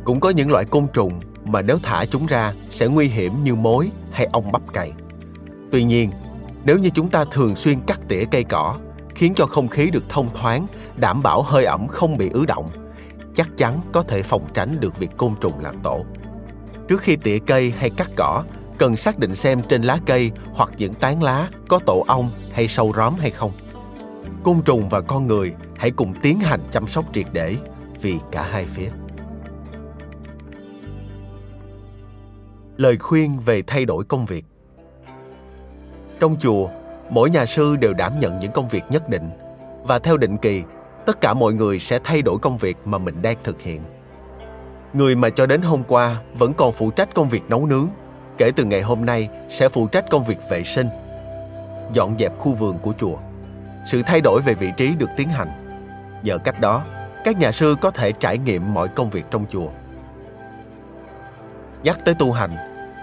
Cũng 0.05 0.21
có 0.21 0.31
những 0.31 0.51
loại 0.51 0.65
côn 0.65 0.87
trùng 0.93 1.21
mà 1.45 1.63
nếu 1.63 1.79
thả 1.83 2.05
chúng 2.05 2.27
ra 2.27 2.55
sẽ 2.71 2.87
nguy 2.87 3.07
hiểm 3.07 3.45
như 3.45 3.55
mối 3.55 3.91
hay 4.13 4.29
ong 4.33 4.53
bắp 4.53 4.73
cày. 4.73 4.93
Tuy 5.73 5.85
nhiên, 5.85 6.11
nếu 6.65 6.79
như 6.79 6.91
chúng 6.91 7.09
ta 7.09 7.25
thường 7.31 7.55
xuyên 7.55 7.81
cắt 7.81 8.01
tỉa 8.09 8.25
cây 8.31 8.45
cỏ, 8.45 8.77
khiến 9.19 9.35
cho 9.35 9.47
không 9.47 9.69
khí 9.69 9.91
được 9.91 10.09
thông 10.09 10.31
thoáng, 10.35 10.67
đảm 10.97 11.23
bảo 11.23 11.43
hơi 11.43 11.65
ẩm 11.65 11.87
không 11.89 12.17
bị 12.17 12.31
ứ 12.33 12.47
động, 12.47 12.67
chắc 13.35 13.49
chắn 13.57 13.81
có 13.93 14.03
thể 14.03 14.23
phòng 14.23 14.47
tránh 14.55 14.81
được 14.81 14.99
việc 14.99 15.11
côn 15.17 15.35
trùng 15.41 15.61
làm 15.61 15.79
tổ. 15.83 16.05
Trước 16.89 17.01
khi 17.01 17.17
tỉa 17.17 17.39
cây 17.39 17.71
hay 17.79 17.91
cắt 17.91 18.11
cỏ, 18.17 18.45
cần 18.79 18.97
xác 18.97 19.19
định 19.19 19.35
xem 19.35 19.63
trên 19.69 19.83
lá 19.83 19.99
cây 20.07 20.31
hoặc 20.53 20.71
những 20.79 20.95
tán 20.95 21.23
lá 21.23 21.49
có 21.69 21.79
tổ 21.87 22.05
ong 22.09 22.31
hay 22.53 22.69
sâu 22.69 22.93
róm 22.97 23.15
hay 23.15 23.31
không. 23.31 23.53
Côn 24.45 24.63
trùng 24.63 24.89
và 24.89 25.01
con 25.01 25.27
người 25.27 25.55
hãy 25.77 25.91
cùng 25.91 26.15
tiến 26.23 26.41
hành 26.41 26.61
chăm 26.71 26.87
sóc 26.87 27.05
triệt 27.13 27.27
để 27.33 27.57
vì 28.01 28.19
cả 28.31 28.43
hai 28.51 28.65
phía. 28.65 28.91
Lời 32.77 32.97
khuyên 32.97 33.39
về 33.39 33.63
thay 33.67 33.85
đổi 33.85 34.05
công 34.05 34.27
việc 34.27 34.45
Trong 36.21 36.37
chùa, 36.41 36.69
mỗi 37.11 37.31
nhà 37.31 37.47
sư 37.47 37.77
đều 37.77 37.95
đảm 37.95 38.21
nhận 38.21 38.39
những 38.41 38.53
công 38.53 38.69
việc 38.69 38.85
nhất 38.89 39.09
định 39.09 39.31
và 39.83 39.99
theo 39.99 40.17
định 40.17 40.37
kỳ, 40.37 40.63
tất 41.07 41.21
cả 41.21 41.35
mọi 41.35 41.53
người 41.53 41.79
sẽ 41.79 41.99
thay 42.05 42.23
đổi 42.23 42.39
công 42.39 42.59
việc 42.59 42.77
mà 42.85 42.99
mình 42.99 43.23
đang 43.23 43.37
thực 43.45 43.63
hiện. 43.63 43.81
Người 44.93 45.17
mà 45.17 45.31
cho 45.31 45.47
đến 45.47 45.63
hôm 45.63 45.83
qua 45.89 46.17
vẫn 46.39 46.55
còn 46.55 46.73
phụ 46.73 46.91
trách 46.91 47.15
công 47.15 47.29
việc 47.29 47.43
nấu 47.49 47.67
nướng, 47.67 47.89
kể 48.39 48.51
từ 48.57 48.65
ngày 48.65 48.83
hôm 48.83 49.05
nay 49.05 49.29
sẽ 49.49 49.69
phụ 49.69 49.87
trách 49.87 50.11
công 50.11 50.25
việc 50.25 50.39
vệ 50.51 50.65
sinh, 50.65 50.89
dọn 51.93 52.17
dẹp 52.19 52.39
khu 52.39 52.55
vườn 52.55 52.79
của 52.79 52.93
chùa. 52.99 53.17
Sự 53.87 54.03
thay 54.03 54.21
đổi 54.21 54.41
về 54.43 54.55
vị 54.55 54.73
trí 54.77 54.95
được 54.95 55.11
tiến 55.17 55.29
hành. 55.29 55.49
Nhờ 56.23 56.39
cách 56.39 56.61
đó, 56.61 56.85
các 57.25 57.39
nhà 57.39 57.53
sư 57.53 57.77
có 57.81 57.91
thể 57.91 58.13
trải 58.13 58.39
nghiệm 58.39 58.75
mọi 58.75 58.89
công 58.89 59.11
việc 59.11 59.25
trong 59.31 59.47
chùa. 59.51 59.69
Nhắc 61.83 61.99
tới 62.05 62.15
tu 62.15 62.33
hành, 62.33 62.57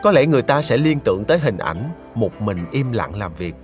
có 0.03 0.11
lẽ 0.11 0.25
người 0.25 0.41
ta 0.41 0.61
sẽ 0.61 0.77
liên 0.77 0.99
tưởng 0.99 1.23
tới 1.23 1.39
hình 1.39 1.57
ảnh 1.57 1.89
một 2.15 2.41
mình 2.41 2.65
im 2.71 2.91
lặng 2.91 3.15
làm 3.15 3.33
việc. 3.33 3.55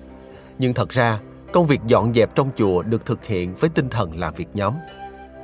Nhưng 0.62 0.74
thật 0.74 0.90
ra, 0.90 1.20
công 1.54 1.66
việc 1.66 1.82
dọn 1.88 2.14
dẹp 2.14 2.36
trong 2.36 2.50
chùa 2.56 2.82
được 2.82 3.06
thực 3.06 3.26
hiện 3.26 3.56
với 3.56 3.70
tinh 3.70 3.90
thần 3.90 4.20
làm 4.20 4.34
việc 4.34 4.48
nhóm. 4.54 4.74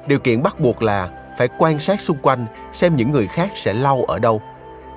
Điều 0.07 0.19
kiện 0.19 0.43
bắt 0.43 0.59
buộc 0.59 0.83
là 0.83 1.09
phải 1.37 1.47
quan 1.57 1.79
sát 1.79 2.01
xung 2.01 2.17
quanh 2.21 2.45
xem 2.73 2.95
những 2.95 3.11
người 3.11 3.27
khác 3.27 3.51
sẽ 3.55 3.73
lau 3.73 4.03
ở 4.03 4.19
đâu. 4.19 4.41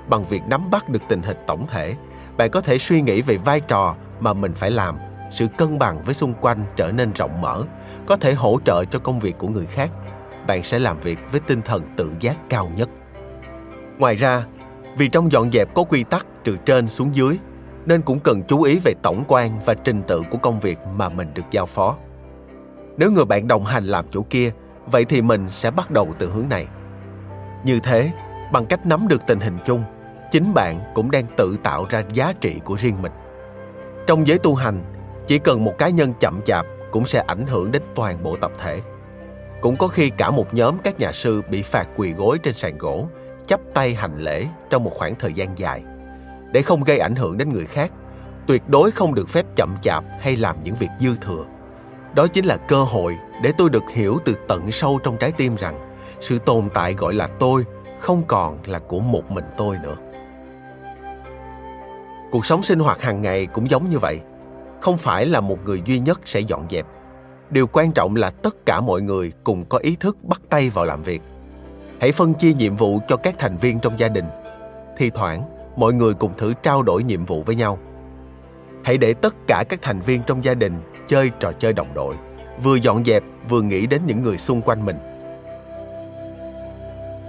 Bằng 0.08 0.24
việc 0.24 0.42
nắm 0.48 0.70
bắt 0.70 0.88
được 0.88 1.02
tình 1.08 1.22
hình 1.22 1.36
tổng 1.46 1.66
thể, 1.66 1.94
bạn 2.36 2.50
có 2.50 2.60
thể 2.60 2.78
suy 2.78 3.00
nghĩ 3.02 3.22
về 3.22 3.36
vai 3.36 3.60
trò 3.60 3.94
mà 4.20 4.32
mình 4.32 4.54
phải 4.54 4.70
làm, 4.70 4.98
sự 5.30 5.46
cân 5.58 5.78
bằng 5.78 6.02
với 6.02 6.14
xung 6.14 6.34
quanh 6.34 6.64
trở 6.76 6.92
nên 6.92 7.12
rộng 7.12 7.40
mở, 7.40 7.64
có 8.06 8.16
thể 8.16 8.34
hỗ 8.34 8.58
trợ 8.64 8.84
cho 8.90 8.98
công 8.98 9.20
việc 9.20 9.38
của 9.38 9.48
người 9.48 9.66
khác. 9.66 9.90
Bạn 10.46 10.62
sẽ 10.62 10.78
làm 10.78 11.00
việc 11.00 11.18
với 11.30 11.40
tinh 11.40 11.62
thần 11.62 11.82
tự 11.96 12.12
giác 12.20 12.36
cao 12.48 12.70
nhất. 12.76 12.88
Ngoài 13.98 14.16
ra, 14.16 14.44
vì 14.96 15.08
trong 15.08 15.32
dọn 15.32 15.52
dẹp 15.52 15.74
có 15.74 15.82
quy 15.82 16.04
tắc 16.04 16.26
từ 16.44 16.56
trên 16.64 16.88
xuống 16.88 17.14
dưới, 17.14 17.38
nên 17.86 18.02
cũng 18.02 18.20
cần 18.20 18.42
chú 18.42 18.62
ý 18.62 18.78
về 18.84 18.94
tổng 19.02 19.24
quan 19.28 19.58
và 19.64 19.74
trình 19.74 20.02
tự 20.06 20.22
của 20.30 20.38
công 20.38 20.60
việc 20.60 20.78
mà 20.94 21.08
mình 21.08 21.28
được 21.34 21.42
giao 21.50 21.66
phó. 21.66 21.96
Nếu 22.96 23.10
người 23.10 23.24
bạn 23.24 23.48
đồng 23.48 23.64
hành 23.64 23.84
làm 23.84 24.06
chỗ 24.10 24.22
kia, 24.30 24.50
vậy 24.86 25.04
thì 25.04 25.22
mình 25.22 25.48
sẽ 25.48 25.70
bắt 25.70 25.90
đầu 25.90 26.08
từ 26.18 26.30
hướng 26.30 26.48
này. 26.48 26.66
Như 27.64 27.80
thế, 27.82 28.10
bằng 28.52 28.66
cách 28.66 28.86
nắm 28.86 29.08
được 29.08 29.26
tình 29.26 29.40
hình 29.40 29.58
chung, 29.64 29.84
chính 30.30 30.54
bạn 30.54 30.80
cũng 30.94 31.10
đang 31.10 31.24
tự 31.36 31.56
tạo 31.62 31.86
ra 31.90 32.02
giá 32.12 32.32
trị 32.40 32.60
của 32.64 32.74
riêng 32.74 33.02
mình. 33.02 33.12
Trong 34.06 34.26
giới 34.26 34.38
tu 34.38 34.54
hành, 34.54 34.82
chỉ 35.26 35.38
cần 35.38 35.64
một 35.64 35.78
cá 35.78 35.88
nhân 35.88 36.12
chậm 36.20 36.40
chạp 36.44 36.66
cũng 36.90 37.04
sẽ 37.04 37.24
ảnh 37.26 37.46
hưởng 37.46 37.72
đến 37.72 37.82
toàn 37.94 38.22
bộ 38.22 38.36
tập 38.36 38.52
thể. 38.58 38.80
Cũng 39.60 39.76
có 39.76 39.88
khi 39.88 40.10
cả 40.10 40.30
một 40.30 40.54
nhóm 40.54 40.78
các 40.78 40.98
nhà 40.98 41.12
sư 41.12 41.42
bị 41.50 41.62
phạt 41.62 41.88
quỳ 41.96 42.12
gối 42.12 42.38
trên 42.42 42.54
sàn 42.54 42.78
gỗ, 42.78 43.08
chắp 43.46 43.60
tay 43.74 43.94
hành 43.94 44.18
lễ 44.18 44.46
trong 44.70 44.84
một 44.84 44.92
khoảng 44.94 45.14
thời 45.14 45.32
gian 45.32 45.58
dài. 45.58 45.82
Để 46.52 46.62
không 46.62 46.84
gây 46.84 46.98
ảnh 46.98 47.14
hưởng 47.14 47.38
đến 47.38 47.52
người 47.52 47.66
khác, 47.66 47.92
tuyệt 48.46 48.62
đối 48.68 48.90
không 48.90 49.14
được 49.14 49.28
phép 49.28 49.46
chậm 49.56 49.76
chạp 49.82 50.04
hay 50.20 50.36
làm 50.36 50.56
những 50.64 50.74
việc 50.74 50.90
dư 51.00 51.16
thừa. 51.16 51.44
Đó 52.14 52.26
chính 52.26 52.44
là 52.44 52.56
cơ 52.56 52.82
hội 52.82 53.16
để 53.42 53.52
tôi 53.58 53.70
được 53.70 53.84
hiểu 53.90 54.18
từ 54.24 54.34
tận 54.48 54.72
sâu 54.72 54.98
trong 55.02 55.16
trái 55.16 55.32
tim 55.32 55.56
rằng 55.56 55.90
sự 56.20 56.38
tồn 56.38 56.68
tại 56.74 56.94
gọi 56.94 57.14
là 57.14 57.26
tôi 57.26 57.64
không 57.98 58.22
còn 58.26 58.58
là 58.66 58.78
của 58.78 59.00
một 59.00 59.30
mình 59.30 59.44
tôi 59.56 59.76
nữa. 59.82 59.96
Cuộc 62.30 62.46
sống 62.46 62.62
sinh 62.62 62.78
hoạt 62.78 63.00
hàng 63.00 63.22
ngày 63.22 63.46
cũng 63.46 63.70
giống 63.70 63.90
như 63.90 63.98
vậy. 63.98 64.20
Không 64.80 64.98
phải 64.98 65.26
là 65.26 65.40
một 65.40 65.58
người 65.64 65.82
duy 65.86 65.98
nhất 65.98 66.20
sẽ 66.24 66.40
dọn 66.40 66.66
dẹp. 66.70 66.86
Điều 67.50 67.66
quan 67.66 67.92
trọng 67.92 68.16
là 68.16 68.30
tất 68.30 68.66
cả 68.66 68.80
mọi 68.80 69.02
người 69.02 69.32
cùng 69.44 69.64
có 69.64 69.78
ý 69.78 69.96
thức 69.96 70.16
bắt 70.22 70.40
tay 70.48 70.70
vào 70.70 70.84
làm 70.84 71.02
việc. 71.02 71.22
Hãy 72.00 72.12
phân 72.12 72.34
chia 72.34 72.52
nhiệm 72.52 72.76
vụ 72.76 73.00
cho 73.08 73.16
các 73.16 73.34
thành 73.38 73.56
viên 73.56 73.80
trong 73.80 73.98
gia 73.98 74.08
đình. 74.08 74.24
thi 74.96 75.10
thoảng, 75.10 75.59
mọi 75.80 75.92
người 75.92 76.14
cùng 76.14 76.36
thử 76.36 76.54
trao 76.62 76.82
đổi 76.82 77.02
nhiệm 77.02 77.24
vụ 77.24 77.42
với 77.42 77.56
nhau. 77.56 77.78
Hãy 78.84 78.98
để 78.98 79.14
tất 79.14 79.34
cả 79.46 79.64
các 79.68 79.82
thành 79.82 80.00
viên 80.00 80.22
trong 80.22 80.44
gia 80.44 80.54
đình 80.54 80.80
chơi 81.06 81.30
trò 81.40 81.52
chơi 81.52 81.72
đồng 81.72 81.94
đội, 81.94 82.14
vừa 82.62 82.74
dọn 82.74 83.04
dẹp 83.04 83.22
vừa 83.48 83.62
nghĩ 83.62 83.86
đến 83.86 84.02
những 84.06 84.22
người 84.22 84.38
xung 84.38 84.62
quanh 84.62 84.86
mình. 84.86 84.96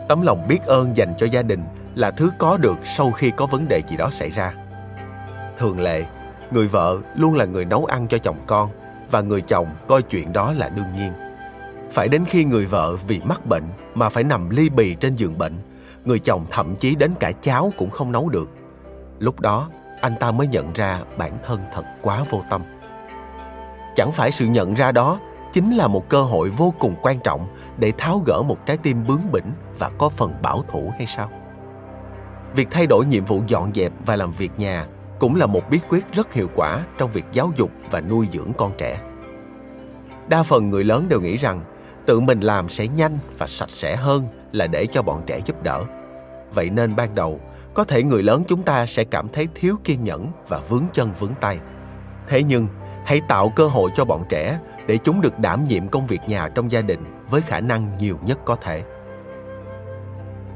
Tấm 0.10 0.22
lòng 0.22 0.48
biết 0.48 0.60
ơn 0.66 0.98
dành 0.98 1.14
cho 1.18 1.28
gia 1.32 1.42
đình 1.42 1.64
là 1.96 2.12
thứ 2.12 2.32
có 2.38 2.58
được 2.58 2.78
sau 2.84 3.12
khi 3.12 3.32
có 3.38 3.46
vấn 3.46 3.68
đề 3.68 3.82
gì 3.90 3.98
đó 3.98 4.10
xảy 4.12 4.30
ra. 4.30 4.54
Thường 5.58 5.80
lệ, 5.80 6.06
người 6.52 6.68
vợ 6.68 6.98
luôn 7.16 7.36
là 7.36 7.46
người 7.46 7.66
nấu 7.66 7.86
ăn 7.86 8.08
cho 8.08 8.18
chồng 8.18 8.38
con 8.48 8.70
và 9.12 9.22
người 9.22 9.42
chồng 9.42 9.68
coi 9.88 10.02
chuyện 10.02 10.34
đó 10.34 10.54
là 10.54 10.70
đương 10.70 10.96
nhiên. 10.98 11.12
Phải 11.92 12.08
đến 12.08 12.24
khi 12.28 12.44
người 12.46 12.66
vợ 12.66 12.96
vì 13.08 13.22
mắc 13.24 13.46
bệnh 13.46 13.64
mà 13.96 14.10
phải 14.10 14.24
nằm 14.24 14.50
ly 14.50 14.70
bì 14.70 14.96
trên 14.96 15.16
giường 15.16 15.38
bệnh, 15.38 15.54
người 16.06 16.20
chồng 16.20 16.46
thậm 16.52 16.76
chí 16.76 16.96
đến 16.96 17.12
cả 17.20 17.32
cháo 17.32 17.74
cũng 17.78 17.90
không 17.90 18.12
nấu 18.12 18.30
được. 18.30 18.50
Lúc 19.20 19.40
đó, 19.40 19.70
anh 20.02 20.16
ta 20.20 20.32
mới 20.32 20.48
nhận 20.48 20.74
ra 20.74 21.00
bản 21.18 21.38
thân 21.44 21.60
thật 21.74 21.84
quá 22.02 22.24
vô 22.30 22.42
tâm. 22.50 22.62
Chẳng 23.96 24.12
phải 24.12 24.32
sự 24.32 24.46
nhận 24.46 24.74
ra 24.74 24.92
đó 24.92 25.20
chính 25.54 25.72
là 25.76 25.88
một 25.88 26.10
cơ 26.10 26.22
hội 26.22 26.50
vô 26.50 26.74
cùng 26.80 26.96
quan 27.02 27.20
trọng 27.20 27.48
để 27.78 27.92
tháo 27.98 28.22
gỡ 28.26 28.42
một 28.42 28.66
trái 28.66 28.78
tim 28.78 29.08
bướng 29.08 29.32
bỉnh 29.32 29.52
và 29.80 29.90
có 29.98 30.10
phần 30.10 30.34
bảo 30.42 30.64
thủ 30.68 30.92
hay 30.98 31.06
sao? 31.06 31.30
Việc 32.56 32.68
thay 32.72 32.88
đổi 32.88 33.06
nhiệm 33.06 33.26
vụ 33.26 33.42
dọn 33.48 33.72
dẹp 33.74 33.92
và 34.06 34.16
làm 34.16 34.32
việc 34.32 34.52
nhà 34.58 34.86
cũng 35.20 35.36
là 35.36 35.46
một 35.46 35.70
bí 35.70 35.80
quyết 35.90 36.14
rất 36.14 36.34
hiệu 36.34 36.50
quả 36.56 36.84
trong 36.98 37.12
việc 37.12 37.26
giáo 37.32 37.52
dục 37.56 37.72
và 37.92 38.02
nuôi 38.02 38.28
dưỡng 38.32 38.54
con 38.58 38.72
trẻ. 38.78 39.02
Đa 40.28 40.44
phần 40.44 40.70
người 40.70 40.84
lớn 40.84 41.10
đều 41.10 41.22
nghĩ 41.22 41.36
rằng 41.36 41.62
tự 42.12 42.20
mình 42.20 42.40
làm 42.40 42.70
sẽ 42.70 42.88
nhanh 42.88 43.18
và 43.38 43.48
sạch 43.48 43.70
sẽ 43.70 43.96
hơn 43.96 44.28
là 44.52 44.68
để 44.68 44.86
cho 44.86 45.02
bọn 45.02 45.24
trẻ 45.26 45.40
giúp 45.46 45.64
đỡ. 45.64 45.84
Vậy 46.54 46.70
nên 46.70 46.96
ban 46.96 47.16
đầu, 47.16 47.40
có 47.74 47.84
thể 47.84 48.04
người 48.04 48.24
lớn 48.24 48.44
chúng 48.48 48.64
ta 48.64 48.86
sẽ 48.86 49.04
cảm 49.04 49.28
thấy 49.34 49.48
thiếu 49.56 49.76
kiên 49.84 50.04
nhẫn 50.04 50.28
và 50.48 50.60
vướng 50.70 50.84
chân 50.94 51.12
vướng 51.20 51.34
tay. 51.42 51.60
Thế 52.28 52.44
nhưng, 52.44 52.68
hãy 53.06 53.22
tạo 53.28 53.54
cơ 53.56 53.68
hội 53.68 53.92
cho 53.96 54.06
bọn 54.06 54.24
trẻ 54.30 54.60
để 54.88 54.98
chúng 55.04 55.22
được 55.22 55.40
đảm 55.40 55.68
nhiệm 55.68 55.88
công 55.88 56.08
việc 56.08 56.22
nhà 56.28 56.50
trong 56.56 56.72
gia 56.72 56.82
đình 56.82 57.00
với 57.30 57.42
khả 57.42 57.60
năng 57.60 57.98
nhiều 57.98 58.18
nhất 58.26 58.40
có 58.46 58.56
thể. 58.56 58.84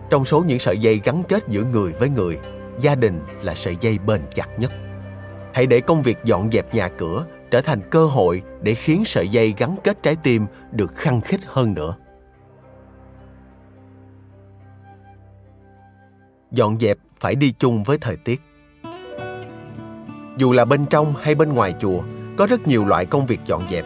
Trong 0.10 0.26
số 0.26 0.44
những 0.48 0.60
sợi 0.60 0.78
dây 0.78 1.02
gắn 1.04 1.24
kết 1.28 1.48
giữa 1.48 1.64
người 1.64 1.92
với 2.00 2.10
người, 2.10 2.40
gia 2.82 2.96
đình 2.96 3.22
là 3.42 3.56
sợi 3.56 3.78
dây 3.80 4.00
bền 4.06 4.22
chặt 4.34 4.60
nhất. 4.60 4.72
Hãy 5.54 5.66
để 5.66 5.82
công 5.82 6.02
việc 6.02 6.18
dọn 6.24 6.52
dẹp 6.52 6.74
nhà 6.74 6.90
cửa 6.98 7.26
trở 7.52 7.62
thành 7.62 7.82
cơ 7.92 8.06
hội 8.06 8.42
để 8.62 8.76
khiến 8.76 9.06
sợi 9.06 9.28
dây 9.28 9.54
gắn 9.58 9.76
kết 9.84 10.04
trái 10.04 10.16
tim 10.16 10.46
được 10.72 10.96
khăng 10.96 11.22
khít 11.22 11.40
hơn 11.46 11.74
nữa. 11.74 11.96
Dọn 16.52 16.80
dẹp 16.80 16.98
phải 17.14 17.36
đi 17.36 17.54
chung 17.60 17.84
với 17.84 17.98
thời 17.98 18.18
tiết. 18.18 18.42
Dù 20.38 20.52
là 20.52 20.66
bên 20.66 20.86
trong 20.86 21.14
hay 21.22 21.36
bên 21.36 21.54
ngoài 21.54 21.76
chùa, 21.80 22.02
có 22.38 22.48
rất 22.48 22.68
nhiều 22.68 22.86
loại 22.86 23.06
công 23.06 23.26
việc 23.26 23.40
dọn 23.46 23.62
dẹp. 23.72 23.86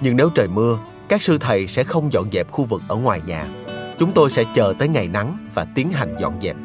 Nhưng 0.00 0.16
nếu 0.16 0.30
trời 0.34 0.48
mưa, 0.48 0.78
các 1.08 1.22
sư 1.22 1.38
thầy 1.40 1.66
sẽ 1.66 1.84
không 1.84 2.12
dọn 2.12 2.30
dẹp 2.32 2.50
khu 2.50 2.64
vực 2.64 2.82
ở 2.88 2.96
ngoài 2.96 3.20
nhà. 3.26 3.46
Chúng 3.98 4.12
tôi 4.12 4.30
sẽ 4.30 4.44
chờ 4.54 4.74
tới 4.78 4.88
ngày 4.88 5.08
nắng 5.08 5.48
và 5.54 5.66
tiến 5.74 5.92
hành 5.92 6.16
dọn 6.18 6.40
dẹp. 6.40 6.56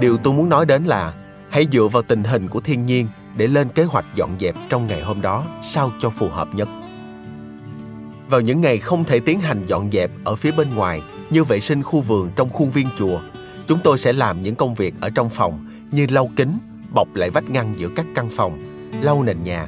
Điều 0.00 0.16
tôi 0.16 0.34
muốn 0.34 0.48
nói 0.48 0.66
đến 0.66 0.84
là 0.84 1.14
hãy 1.50 1.66
dựa 1.72 1.86
vào 1.92 2.02
tình 2.02 2.24
hình 2.24 2.48
của 2.48 2.60
thiên 2.60 2.86
nhiên 2.86 3.08
để 3.36 3.46
lên 3.46 3.68
kế 3.68 3.84
hoạch 3.84 4.04
dọn 4.14 4.30
dẹp 4.40 4.54
trong 4.68 4.86
ngày 4.86 5.02
hôm 5.02 5.20
đó 5.20 5.44
sao 5.62 5.90
cho 6.00 6.10
phù 6.10 6.28
hợp 6.28 6.48
nhất. 6.54 6.68
Vào 8.28 8.40
những 8.40 8.60
ngày 8.60 8.78
không 8.78 9.04
thể 9.04 9.20
tiến 9.20 9.40
hành 9.40 9.66
dọn 9.66 9.90
dẹp 9.90 10.10
ở 10.24 10.34
phía 10.34 10.50
bên 10.52 10.74
ngoài 10.74 11.02
như 11.30 11.44
vệ 11.44 11.60
sinh 11.60 11.82
khu 11.82 12.00
vườn 12.00 12.30
trong 12.36 12.50
khuôn 12.50 12.70
viên 12.70 12.86
chùa, 12.98 13.20
chúng 13.66 13.78
tôi 13.84 13.98
sẽ 13.98 14.12
làm 14.12 14.40
những 14.40 14.54
công 14.54 14.74
việc 14.74 14.94
ở 15.00 15.10
trong 15.10 15.30
phòng 15.30 15.66
như 15.90 16.06
lau 16.10 16.28
kính, 16.36 16.58
bọc 16.94 17.14
lại 17.14 17.30
vách 17.30 17.50
ngăn 17.50 17.74
giữa 17.76 17.88
các 17.96 18.06
căn 18.14 18.30
phòng, 18.30 18.62
lau 19.02 19.22
nền 19.22 19.42
nhà. 19.42 19.66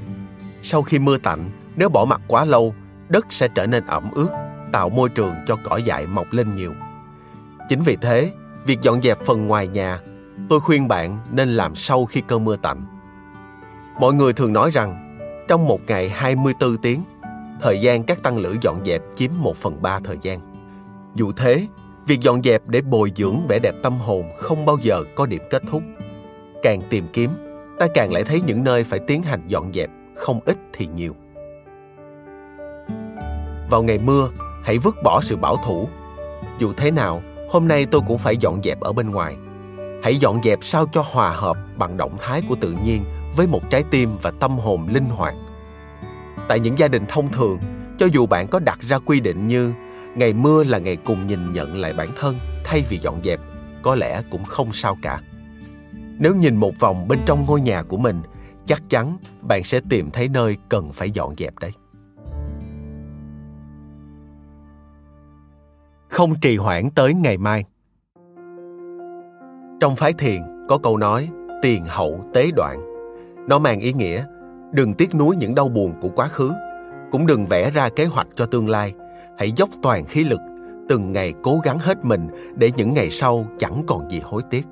Sau 0.63 0.83
khi 0.83 0.99
mưa 0.99 1.19
tạnh, 1.19 1.51
nếu 1.77 1.89
bỏ 1.89 2.05
mặt 2.05 2.21
quá 2.27 2.45
lâu, 2.45 2.75
đất 3.09 3.27
sẽ 3.31 3.49
trở 3.55 3.67
nên 3.67 3.87
ẩm 3.87 4.11
ướt, 4.15 4.29
tạo 4.73 4.89
môi 4.89 5.09
trường 5.09 5.35
cho 5.47 5.57
cỏ 5.65 5.77
dại 5.77 6.07
mọc 6.07 6.33
lên 6.33 6.55
nhiều. 6.55 6.73
Chính 7.69 7.81
vì 7.81 7.97
thế, 7.97 8.33
việc 8.67 8.79
dọn 8.83 9.03
dẹp 9.03 9.19
phần 9.21 9.47
ngoài 9.47 9.69
nhà, 9.69 10.01
tôi 10.49 10.61
khuyên 10.61 10.89
bạn 10.89 11.19
nên 11.31 11.49
làm 11.49 11.75
sau 11.75 12.05
khi 12.05 12.23
cơn 12.29 12.45
mưa 12.45 12.57
tạnh. 12.57 12.85
Mọi 13.99 14.15
người 14.15 14.33
thường 14.33 14.53
nói 14.53 14.71
rằng, 14.71 15.19
trong 15.49 15.67
một 15.69 15.81
ngày 15.87 16.09
24 16.09 16.77
tiếng, 16.77 17.03
thời 17.61 17.81
gian 17.81 18.03
các 18.03 18.23
tăng 18.23 18.39
lữ 18.39 18.57
dọn 18.61 18.85
dẹp 18.85 19.03
chiếm 19.15 19.31
1 19.39 19.57
phần 19.57 19.83
3 19.83 20.01
thời 20.05 20.19
gian. 20.23 20.41
Dù 21.15 21.33
thế, 21.37 21.67
việc 22.07 22.21
dọn 22.21 22.43
dẹp 22.43 22.67
để 22.67 22.81
bồi 22.81 23.13
dưỡng 23.17 23.47
vẻ 23.49 23.59
đẹp 23.63 23.75
tâm 23.83 23.99
hồn 23.99 24.25
không 24.37 24.67
bao 24.67 24.79
giờ 24.83 25.03
có 25.17 25.27
điểm 25.27 25.43
kết 25.51 25.63
thúc. 25.71 25.83
Càng 26.63 26.81
tìm 26.91 27.07
kiếm, 27.13 27.31
ta 27.79 27.87
càng 27.95 28.13
lại 28.13 28.23
thấy 28.23 28.43
những 28.47 28.65
nơi 28.65 28.85
phải 28.85 28.99
tiến 28.99 29.23
hành 29.23 29.43
dọn 29.49 29.73
dẹp, 29.73 29.91
không 30.17 30.41
ít 30.47 30.57
thì 30.73 30.89
nhiều. 30.95 31.15
Vào 33.71 33.83
ngày 33.83 33.99
mưa, 34.05 34.29
hãy 34.63 34.79
vứt 34.79 34.97
bỏ 35.05 35.21
sự 35.21 35.37
bảo 35.37 35.57
thủ. 35.65 35.89
Dù 36.59 36.73
thế 36.77 36.91
nào, 36.91 37.23
hôm 37.51 37.69
nay 37.69 37.87
tôi 37.87 38.01
cũng 38.07 38.19
phải 38.19 38.37
dọn 38.37 38.63
dẹp 38.65 38.81
ở 38.81 38.93
bên 38.93 39.11
ngoài. 39.11 39.37
Hãy 40.03 40.17
dọn 40.17 40.41
dẹp 40.45 40.59
sao 40.63 40.87
cho 40.93 41.05
hòa 41.13 41.31
hợp 41.31 41.57
bằng 41.77 41.97
động 41.97 42.17
thái 42.19 42.43
của 42.49 42.57
tự 42.61 42.75
nhiên 42.85 43.05
với 43.37 43.47
một 43.47 43.71
trái 43.71 43.85
tim 43.91 44.19
và 44.23 44.31
tâm 44.31 44.59
hồn 44.59 44.89
linh 44.89 45.05
hoạt. 45.05 45.35
Tại 46.49 46.61
những 46.61 46.79
gia 46.79 46.89
đình 46.89 47.05
thông 47.09 47.29
thường, 47.29 47.59
cho 47.99 48.07
dù 48.07 48.27
bạn 48.27 48.49
có 48.49 48.59
đặt 48.59 48.79
ra 48.81 48.99
quy 48.99 49.21
định 49.21 49.47
như 49.47 49.73
ngày 50.15 50.33
mưa 50.33 50.65
là 50.65 50.79
ngày 50.79 50.97
cùng 50.97 51.27
nhìn 51.27 51.53
nhận 51.53 51.77
lại 51.77 51.93
bản 51.93 52.09
thân 52.21 52.37
thay 52.65 52.85
vì 52.89 52.99
dọn 52.99 53.23
dẹp, 53.25 53.41
có 53.83 53.95
lẽ 53.95 54.23
cũng 54.31 54.45
không 54.45 54.73
sao 54.73 54.99
cả. 55.03 55.21
Nếu 56.19 56.35
nhìn 56.35 56.57
một 56.57 56.73
vòng 56.81 57.09
bên 57.09 57.19
trong 57.27 57.45
ngôi 57.47 57.61
nhà 57.61 57.83
của 57.83 57.97
mình, 57.97 58.23
chắc 58.67 58.83
chắn 58.89 59.19
bạn 59.41 59.65
sẽ 59.65 59.81
tìm 59.89 60.11
thấy 60.11 60.29
nơi 60.29 60.57
cần 60.69 60.93
phải 60.93 61.11
dọn 61.11 61.35
dẹp 61.39 61.59
đấy. 61.59 61.71
Không 66.09 66.35
trì 66.41 66.57
hoãn 66.57 66.91
tới 66.91 67.15
ngày 67.15 67.39
mai. 67.39 67.65
Trong 69.81 69.97
phái 69.97 70.13
thiền 70.13 70.43
có 70.69 70.79
câu 70.79 70.97
nói 70.97 71.29
tiền 71.63 71.85
hậu 71.85 72.31
tế 72.35 72.51
đoạn 72.57 72.94
nó 73.49 73.59
mang 73.59 73.81
ý 73.81 73.93
nghĩa 73.93 74.25
đừng 74.73 74.95
tiếc 74.95 75.15
nuối 75.15 75.37
những 75.37 75.55
đau 75.55 75.69
buồn 75.69 75.93
của 76.01 76.09
quá 76.09 76.29
khứ, 76.29 76.53
cũng 77.11 77.27
đừng 77.27 77.47
vẽ 77.47 77.71
ra 77.71 77.89
kế 77.89 78.05
hoạch 78.05 78.27
cho 78.35 78.47
tương 78.47 78.69
lai. 78.69 78.93
Hãy 79.39 79.53
dốc 79.53 79.69
toàn 79.83 80.05
khí 80.05 80.25
lực, 80.25 80.41
từng 80.89 81.13
ngày 81.13 81.35
cố 81.43 81.61
gắng 81.65 81.79
hết 81.79 82.05
mình 82.05 82.29
để 82.55 82.71
những 82.77 82.95
ngày 82.95 83.11
sau 83.11 83.47
chẳng 83.59 83.83
còn 83.87 84.11
gì 84.11 84.21
hối 84.25 84.43
tiếc. 84.51 84.67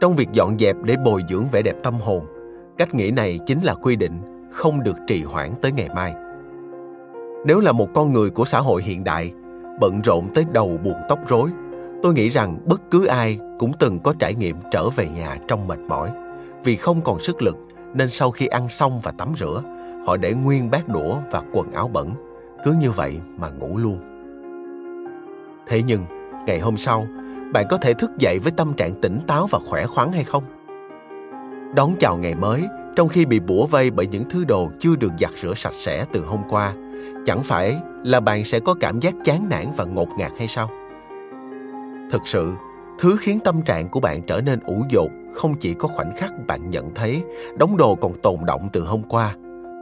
Trong 0.00 0.14
việc 0.16 0.28
dọn 0.32 0.58
dẹp 0.58 0.76
để 0.84 0.96
bồi 1.04 1.22
dưỡng 1.28 1.44
vẻ 1.52 1.62
đẹp 1.62 1.74
tâm 1.82 1.94
hồn, 1.94 2.24
cách 2.78 2.94
nghĩ 2.94 3.10
này 3.10 3.38
chính 3.46 3.62
là 3.62 3.74
quy 3.74 3.96
định 3.96 4.20
không 4.50 4.82
được 4.82 4.96
trì 5.06 5.22
hoãn 5.22 5.50
tới 5.62 5.72
ngày 5.72 5.88
mai. 5.94 6.14
Nếu 7.46 7.60
là 7.60 7.72
một 7.72 7.88
con 7.94 8.12
người 8.12 8.30
của 8.30 8.44
xã 8.44 8.60
hội 8.60 8.82
hiện 8.82 9.04
đại, 9.04 9.32
bận 9.80 10.00
rộn 10.04 10.28
tới 10.34 10.44
đầu 10.52 10.78
buồn 10.84 10.96
tóc 11.08 11.18
rối, 11.26 11.50
tôi 12.02 12.14
nghĩ 12.14 12.28
rằng 12.28 12.58
bất 12.64 12.82
cứ 12.90 13.06
ai 13.06 13.38
cũng 13.58 13.72
từng 13.78 13.98
có 14.00 14.14
trải 14.18 14.34
nghiệm 14.34 14.56
trở 14.70 14.88
về 14.88 15.08
nhà 15.08 15.36
trong 15.48 15.68
mệt 15.68 15.78
mỏi 15.78 16.10
vì 16.64 16.76
không 16.76 17.00
còn 17.00 17.20
sức 17.20 17.42
lực 17.42 17.56
nên 17.94 18.10
sau 18.10 18.30
khi 18.30 18.46
ăn 18.46 18.68
xong 18.68 19.00
và 19.00 19.12
tắm 19.18 19.32
rửa, 19.36 19.62
họ 20.06 20.16
để 20.16 20.34
nguyên 20.34 20.70
bát 20.70 20.88
đũa 20.88 21.16
và 21.30 21.42
quần 21.52 21.72
áo 21.72 21.88
bẩn, 21.88 22.14
cứ 22.64 22.72
như 22.72 22.90
vậy 22.90 23.20
mà 23.36 23.48
ngủ 23.50 23.78
luôn. 23.78 23.98
Thế 25.66 25.82
nhưng, 25.86 26.04
ngày 26.46 26.60
hôm 26.60 26.76
sau, 26.76 27.06
bạn 27.52 27.66
có 27.70 27.76
thể 27.76 27.94
thức 27.94 28.10
dậy 28.18 28.38
với 28.38 28.52
tâm 28.52 28.74
trạng 28.74 29.00
tỉnh 29.00 29.20
táo 29.26 29.46
và 29.46 29.58
khỏe 29.58 29.86
khoắn 29.86 30.12
hay 30.12 30.24
không? 30.24 30.44
Đón 31.74 31.94
chào 31.98 32.16
ngày 32.16 32.34
mới 32.34 32.64
trong 32.96 33.08
khi 33.08 33.26
bị 33.26 33.40
bủa 33.40 33.66
vây 33.66 33.90
bởi 33.90 34.06
những 34.06 34.24
thứ 34.30 34.44
đồ 34.44 34.70
chưa 34.78 34.96
được 34.96 35.12
giặt 35.18 35.30
rửa 35.36 35.54
sạch 35.54 35.74
sẽ 35.74 36.06
từ 36.12 36.24
hôm 36.24 36.40
qua, 36.48 36.72
chẳng 37.26 37.42
phải 37.42 37.76
là 38.04 38.20
bạn 38.20 38.44
sẽ 38.44 38.60
có 38.60 38.74
cảm 38.80 39.00
giác 39.00 39.14
chán 39.24 39.48
nản 39.48 39.66
và 39.76 39.84
ngột 39.84 40.08
ngạt 40.18 40.32
hay 40.38 40.48
sao? 40.48 40.70
Thực 42.10 42.22
sự, 42.24 42.52
Thứ 42.98 43.16
khiến 43.20 43.40
tâm 43.44 43.62
trạng 43.62 43.88
của 43.88 44.00
bạn 44.00 44.22
trở 44.22 44.40
nên 44.40 44.60
ủ 44.60 44.84
dột 44.88 45.10
không 45.32 45.54
chỉ 45.54 45.74
có 45.74 45.88
khoảnh 45.88 46.16
khắc 46.16 46.32
bạn 46.46 46.70
nhận 46.70 46.94
thấy 46.94 47.22
đống 47.58 47.76
đồ 47.76 47.94
còn 47.94 48.14
tồn 48.14 48.36
động 48.46 48.68
từ 48.72 48.80
hôm 48.80 49.02
qua, 49.02 49.36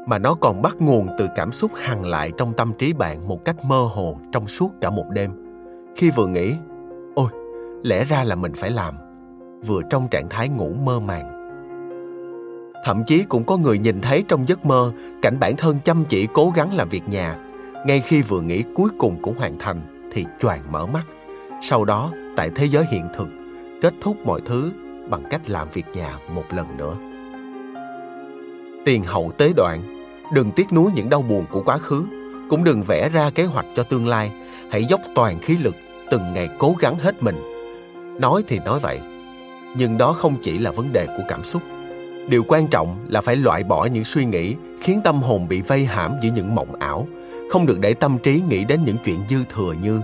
mà 0.06 0.18
nó 0.18 0.34
còn 0.34 0.62
bắt 0.62 0.76
nguồn 0.78 1.08
từ 1.18 1.28
cảm 1.34 1.52
xúc 1.52 1.70
hằng 1.74 2.06
lại 2.06 2.32
trong 2.36 2.52
tâm 2.52 2.72
trí 2.78 2.92
bạn 2.92 3.28
một 3.28 3.44
cách 3.44 3.64
mơ 3.64 3.88
hồ 3.94 4.18
trong 4.32 4.46
suốt 4.46 4.68
cả 4.80 4.90
một 4.90 5.04
đêm. 5.10 5.30
Khi 5.96 6.10
vừa 6.10 6.26
nghĩ, 6.26 6.54
ôi, 7.14 7.28
lẽ 7.82 8.04
ra 8.04 8.24
là 8.24 8.34
mình 8.34 8.52
phải 8.54 8.70
làm, 8.70 8.94
vừa 9.66 9.80
trong 9.90 10.08
trạng 10.08 10.28
thái 10.28 10.48
ngủ 10.48 10.72
mơ 10.84 11.00
màng. 11.00 11.38
Thậm 12.84 13.02
chí 13.06 13.24
cũng 13.24 13.44
có 13.44 13.56
người 13.56 13.78
nhìn 13.78 14.00
thấy 14.00 14.24
trong 14.28 14.48
giấc 14.48 14.66
mơ 14.66 14.92
cảnh 15.22 15.38
bản 15.40 15.56
thân 15.56 15.78
chăm 15.84 16.04
chỉ 16.08 16.28
cố 16.34 16.52
gắng 16.54 16.76
làm 16.76 16.88
việc 16.88 17.08
nhà, 17.08 17.36
ngay 17.86 18.00
khi 18.00 18.22
vừa 18.22 18.40
nghĩ 18.40 18.62
cuối 18.74 18.90
cùng 18.98 19.22
cũng 19.22 19.38
hoàn 19.38 19.58
thành 19.58 20.08
thì 20.12 20.26
choàng 20.40 20.72
mở 20.72 20.86
mắt. 20.86 21.06
Sau 21.62 21.84
đó 21.84 22.10
tại 22.36 22.50
thế 22.54 22.66
giới 22.66 22.84
hiện 22.90 23.08
thực, 23.14 23.28
kết 23.80 23.94
thúc 24.00 24.16
mọi 24.26 24.40
thứ 24.44 24.72
bằng 25.08 25.24
cách 25.30 25.50
làm 25.50 25.68
việc 25.72 25.86
nhà 25.94 26.16
một 26.34 26.44
lần 26.50 26.76
nữa. 26.76 26.94
Tiền 28.84 29.02
hậu 29.04 29.32
tế 29.38 29.52
đoạn, 29.56 30.04
đừng 30.32 30.50
tiếc 30.52 30.72
nuối 30.72 30.90
những 30.94 31.10
đau 31.10 31.22
buồn 31.22 31.44
của 31.50 31.62
quá 31.62 31.78
khứ, 31.78 32.04
cũng 32.50 32.64
đừng 32.64 32.82
vẽ 32.82 33.08
ra 33.08 33.30
kế 33.30 33.44
hoạch 33.44 33.66
cho 33.76 33.82
tương 33.82 34.06
lai. 34.06 34.32
Hãy 34.70 34.84
dốc 34.84 35.00
toàn 35.14 35.38
khí 35.38 35.56
lực 35.56 35.74
từng 36.10 36.32
ngày 36.34 36.48
cố 36.58 36.74
gắng 36.80 36.98
hết 36.98 37.22
mình. 37.22 37.36
Nói 38.20 38.44
thì 38.48 38.58
nói 38.58 38.80
vậy, 38.80 39.00
nhưng 39.76 39.98
đó 39.98 40.12
không 40.12 40.36
chỉ 40.40 40.58
là 40.58 40.70
vấn 40.70 40.92
đề 40.92 41.06
của 41.06 41.22
cảm 41.28 41.44
xúc. 41.44 41.62
Điều 42.28 42.44
quan 42.48 42.66
trọng 42.66 43.06
là 43.08 43.20
phải 43.20 43.36
loại 43.36 43.64
bỏ 43.64 43.84
những 43.84 44.04
suy 44.04 44.24
nghĩ 44.24 44.54
khiến 44.80 45.00
tâm 45.04 45.22
hồn 45.22 45.48
bị 45.48 45.60
vây 45.60 45.84
hãm 45.84 46.14
giữa 46.20 46.30
những 46.34 46.54
mộng 46.54 46.74
ảo, 46.74 47.06
không 47.50 47.66
được 47.66 47.78
để 47.80 47.94
tâm 47.94 48.18
trí 48.18 48.42
nghĩ 48.48 48.64
đến 48.64 48.80
những 48.84 48.96
chuyện 49.04 49.18
dư 49.28 49.44
thừa 49.54 49.74
như 49.82 50.00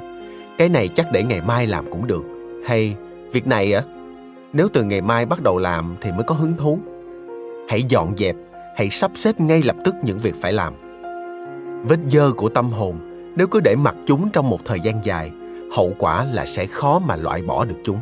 cái 0.59 0.69
này 0.69 0.89
chắc 0.89 1.13
để 1.13 1.23
ngày 1.23 1.41
mai 1.41 1.67
làm 1.67 1.91
cũng 1.91 2.07
được 2.07 2.23
hay, 2.67 2.97
việc 3.33 3.47
này 3.47 3.73
á, 3.73 3.83
nếu 4.53 4.69
từ 4.73 4.85
ngày 4.85 5.01
mai 5.01 5.27
bắt 5.27 5.43
đầu 5.43 5.59
làm 5.59 5.97
thì 6.01 6.13
mới 6.13 6.23
có 6.23 6.35
hứng 6.35 6.57
thú 6.57 6.79
hãy 7.69 7.83
dọn 7.83 8.15
dẹp, 8.19 8.37
hãy 8.77 8.91
sắp 8.91 9.11
xếp 9.15 9.41
ngay 9.41 9.63
lập 9.63 9.77
tức 9.85 9.95
những 10.03 10.19
việc 10.19 10.35
phải 10.41 10.53
làm 10.53 10.75
vết 11.89 11.99
dơ 12.09 12.33
của 12.37 12.49
tâm 12.49 12.71
hồn, 12.71 12.99
nếu 13.37 13.47
cứ 13.47 13.61
để 13.61 13.77
mặc 13.77 13.95
chúng 14.07 14.31
trong 14.31 14.51
một 14.51 14.59
thời 14.65 14.81
gian 14.81 15.05
dài, 15.05 15.31
hậu 15.73 15.93
quả 15.99 16.25
là 16.25 16.47
sẽ 16.47 16.67
khó 16.67 16.99
mà 16.99 17.17
loại 17.17 17.43
bỏ 17.43 17.65
được 17.65 17.77
chúng. 17.85 17.99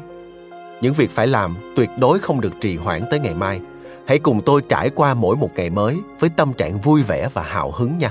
Những 0.81 0.93
việc 0.93 1.11
phải 1.11 1.27
làm 1.27 1.57
tuyệt 1.77 1.91
đối 1.99 2.19
không 2.19 2.41
được 2.41 2.53
trì 2.61 2.77
hoãn 2.77 3.03
tới 3.11 3.21
ngày 3.21 3.35
mai. 3.35 3.61
Hãy 4.07 4.19
cùng 4.19 4.41
tôi 4.47 4.63
trải 4.69 4.91
qua 4.91 5.15
mỗi 5.15 5.37
một 5.37 5.51
ngày 5.57 5.71
mới 5.71 5.97
với 6.21 6.31
tâm 6.37 6.53
trạng 6.53 6.81
vui 6.81 7.03
vẻ 7.03 7.29
và 7.33 7.43
hào 7.43 7.71
hứng 7.71 7.99
nha. 7.99 8.11